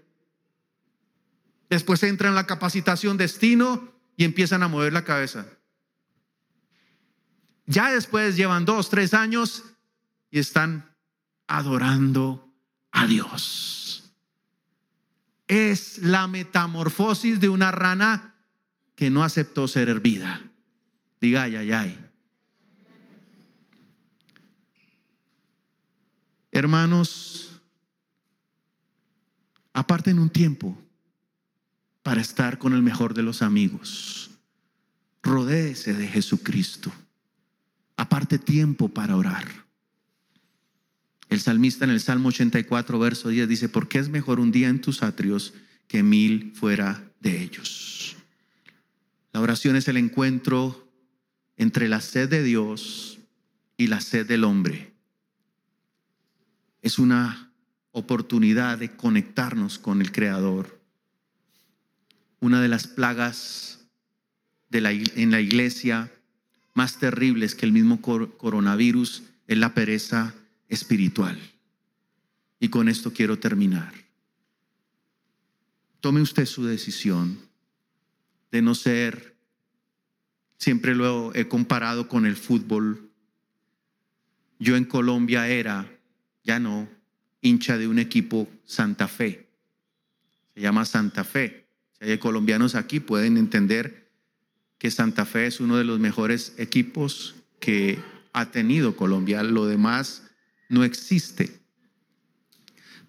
Después 1.69 2.03
entran 2.03 2.29
en 2.29 2.35
la 2.35 2.47
capacitación 2.47 3.17
destino 3.17 3.93
y 4.17 4.25
empiezan 4.25 4.63
a 4.63 4.67
mover 4.67 4.91
la 4.91 5.05
cabeza. 5.05 5.45
Ya 7.65 7.91
después 7.91 8.35
llevan 8.35 8.65
dos, 8.65 8.89
tres 8.89 9.13
años 9.13 9.63
y 10.31 10.39
están 10.39 10.95
adorando 11.47 12.48
a 12.91 13.07
Dios. 13.07 14.13
Es 15.47 15.99
la 15.99 16.27
metamorfosis 16.27 17.39
de 17.39 17.49
una 17.49 17.71
rana 17.71 18.35
que 18.95 19.09
no 19.09 19.23
aceptó 19.23 19.67
ser 19.67 19.89
hervida. 19.89 20.41
Diga, 21.21 21.43
ay, 21.43 21.55
ay, 21.55 21.71
ay. 21.71 22.05
Hermanos, 26.51 27.61
aparten 29.73 30.19
un 30.19 30.29
tiempo 30.29 30.77
para 32.03 32.21
estar 32.21 32.57
con 32.57 32.73
el 32.73 32.81
mejor 32.81 33.13
de 33.13 33.23
los 33.23 33.41
amigos. 33.41 34.31
Rodéese 35.21 35.93
de 35.93 36.07
Jesucristo. 36.07 36.91
Aparte 37.97 38.39
tiempo 38.39 38.89
para 38.89 39.15
orar. 39.15 39.68
El 41.29 41.39
salmista 41.39 41.85
en 41.85 41.91
el 41.91 42.01
Salmo 42.01 42.29
84, 42.29 42.99
verso 42.99 43.29
10 43.29 43.47
dice, 43.47 43.69
porque 43.69 43.99
es 43.99 44.09
mejor 44.09 44.39
un 44.39 44.51
día 44.51 44.67
en 44.67 44.81
tus 44.81 45.03
atrios 45.03 45.53
que 45.87 46.03
mil 46.03 46.51
fuera 46.55 47.11
de 47.19 47.41
ellos. 47.43 48.15
La 49.31 49.41
oración 49.41 49.75
es 49.75 49.87
el 49.87 49.97
encuentro 49.97 50.91
entre 51.55 51.87
la 51.87 52.01
sed 52.01 52.29
de 52.29 52.43
Dios 52.43 53.19
y 53.77 53.87
la 53.87 54.01
sed 54.01 54.25
del 54.27 54.43
hombre 54.43 54.89
es 56.81 56.99
una 56.99 57.51
oportunidad 57.91 58.77
de 58.77 58.95
conectarnos 58.95 59.79
con 59.79 60.01
el 60.01 60.11
Creador. 60.11 60.79
Una 62.39 62.61
de 62.61 62.67
las 62.67 62.87
plagas 62.87 63.79
de 64.69 64.81
la, 64.81 64.91
en 64.91 65.31
la 65.31 65.41
iglesia 65.41 66.11
más 66.73 66.99
terribles 66.99 67.55
que 67.55 67.65
el 67.65 67.71
mismo 67.71 67.99
coronavirus 68.01 69.23
es 69.47 69.57
la 69.57 69.73
pereza 69.73 70.33
espiritual. 70.69 71.37
Y 72.59 72.69
con 72.69 72.87
esto 72.87 73.11
quiero 73.11 73.39
terminar. 73.39 73.93
Tome 75.99 76.21
usted 76.21 76.45
su 76.45 76.65
decisión 76.65 77.39
de 78.51 78.61
no 78.61 78.73
ser, 78.75 79.35
siempre 80.57 80.95
lo 80.95 81.33
he 81.35 81.47
comparado 81.47 82.07
con 82.07 82.25
el 82.25 82.35
fútbol. 82.35 83.11
Yo 84.59 84.75
en 84.75 84.85
Colombia 84.85 85.47
era 85.47 85.99
ya 86.43 86.59
no, 86.59 86.89
hincha 87.41 87.77
de 87.77 87.87
un 87.87 87.99
equipo 87.99 88.47
Santa 88.65 89.07
Fe. 89.07 89.49
Se 90.53 90.61
llama 90.61 90.85
Santa 90.85 91.23
Fe. 91.23 91.67
Si 91.99 92.05
hay 92.05 92.17
colombianos 92.17 92.75
aquí, 92.75 92.99
pueden 92.99 93.37
entender 93.37 94.09
que 94.77 94.89
Santa 94.89 95.25
Fe 95.25 95.47
es 95.47 95.59
uno 95.59 95.77
de 95.77 95.83
los 95.83 95.99
mejores 95.99 96.53
equipos 96.57 97.35
que 97.59 97.99
ha 98.33 98.51
tenido 98.51 98.95
Colombia. 98.95 99.43
Lo 99.43 99.65
demás 99.65 100.28
no 100.69 100.83
existe. 100.83 101.59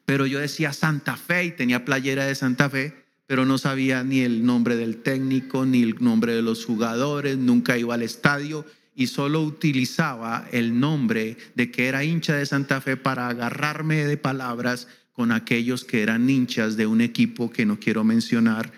Pero 0.04 0.26
yo 0.26 0.40
decía 0.40 0.72
Santa 0.72 1.16
Fe 1.16 1.44
y 1.44 1.50
tenía 1.52 1.84
playera 1.84 2.24
de 2.24 2.34
Santa 2.34 2.68
Fe, 2.68 2.94
pero 3.26 3.46
no 3.46 3.58
sabía 3.58 4.02
ni 4.02 4.20
el 4.20 4.44
nombre 4.44 4.74
del 4.74 4.96
técnico, 4.96 5.64
ni 5.64 5.82
el 5.82 5.96
nombre 6.00 6.34
de 6.34 6.42
los 6.42 6.64
jugadores, 6.64 7.38
nunca 7.38 7.78
iba 7.78 7.94
al 7.94 8.02
estadio 8.02 8.66
y 8.96 9.06
solo 9.06 9.42
utilizaba 9.42 10.48
el 10.50 10.80
nombre 10.80 11.36
de 11.54 11.70
que 11.70 11.86
era 11.86 12.02
hincha 12.02 12.34
de 12.34 12.44
Santa 12.44 12.80
Fe 12.80 12.96
para 12.96 13.28
agarrarme 13.28 14.04
de 14.04 14.16
palabras 14.16 14.88
con 15.12 15.32
aquellos 15.32 15.84
que 15.84 16.02
eran 16.02 16.28
hinchas 16.28 16.76
de 16.76 16.86
un 16.86 17.00
equipo 17.00 17.50
que 17.50 17.66
no 17.66 17.78
quiero 17.78 18.04
mencionar, 18.04 18.72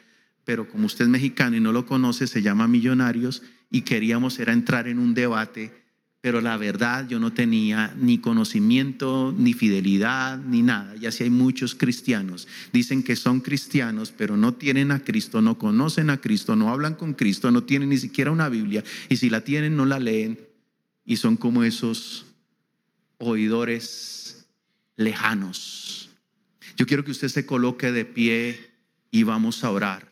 pero 0.44 0.68
como 0.68 0.86
usted 0.86 1.04
es 1.04 1.10
mexicano 1.10 1.56
y 1.56 1.60
no 1.60 1.72
lo 1.72 1.86
conoce, 1.86 2.26
se 2.26 2.42
llama 2.42 2.68
Millonarios 2.68 3.42
y 3.70 3.82
queríamos 3.82 4.38
era 4.38 4.52
entrar 4.52 4.86
en 4.86 4.98
un 4.98 5.14
debate, 5.14 5.81
pero 6.22 6.40
la 6.40 6.56
verdad 6.56 7.08
yo 7.08 7.18
no 7.18 7.32
tenía 7.32 7.92
ni 7.98 8.18
conocimiento, 8.18 9.34
ni 9.36 9.54
fidelidad, 9.54 10.38
ni 10.38 10.62
nada. 10.62 10.94
Y 10.96 11.06
así 11.06 11.24
hay 11.24 11.30
muchos 11.30 11.74
cristianos. 11.74 12.46
Dicen 12.72 13.02
que 13.02 13.16
son 13.16 13.40
cristianos, 13.40 14.14
pero 14.16 14.36
no 14.36 14.54
tienen 14.54 14.92
a 14.92 15.00
Cristo, 15.00 15.42
no 15.42 15.58
conocen 15.58 16.10
a 16.10 16.20
Cristo, 16.20 16.54
no 16.54 16.70
hablan 16.70 16.94
con 16.94 17.14
Cristo, 17.14 17.50
no 17.50 17.64
tienen 17.64 17.88
ni 17.88 17.98
siquiera 17.98 18.30
una 18.30 18.48
Biblia. 18.48 18.84
Y 19.08 19.16
si 19.16 19.30
la 19.30 19.42
tienen, 19.42 19.76
no 19.76 19.84
la 19.84 19.98
leen. 19.98 20.38
Y 21.04 21.16
son 21.16 21.36
como 21.36 21.64
esos 21.64 22.24
oidores 23.18 24.46
lejanos. 24.94 26.08
Yo 26.76 26.86
quiero 26.86 27.04
que 27.04 27.10
usted 27.10 27.28
se 27.28 27.44
coloque 27.46 27.90
de 27.90 28.04
pie 28.04 28.70
y 29.10 29.24
vamos 29.24 29.64
a 29.64 29.72
orar. 29.72 30.11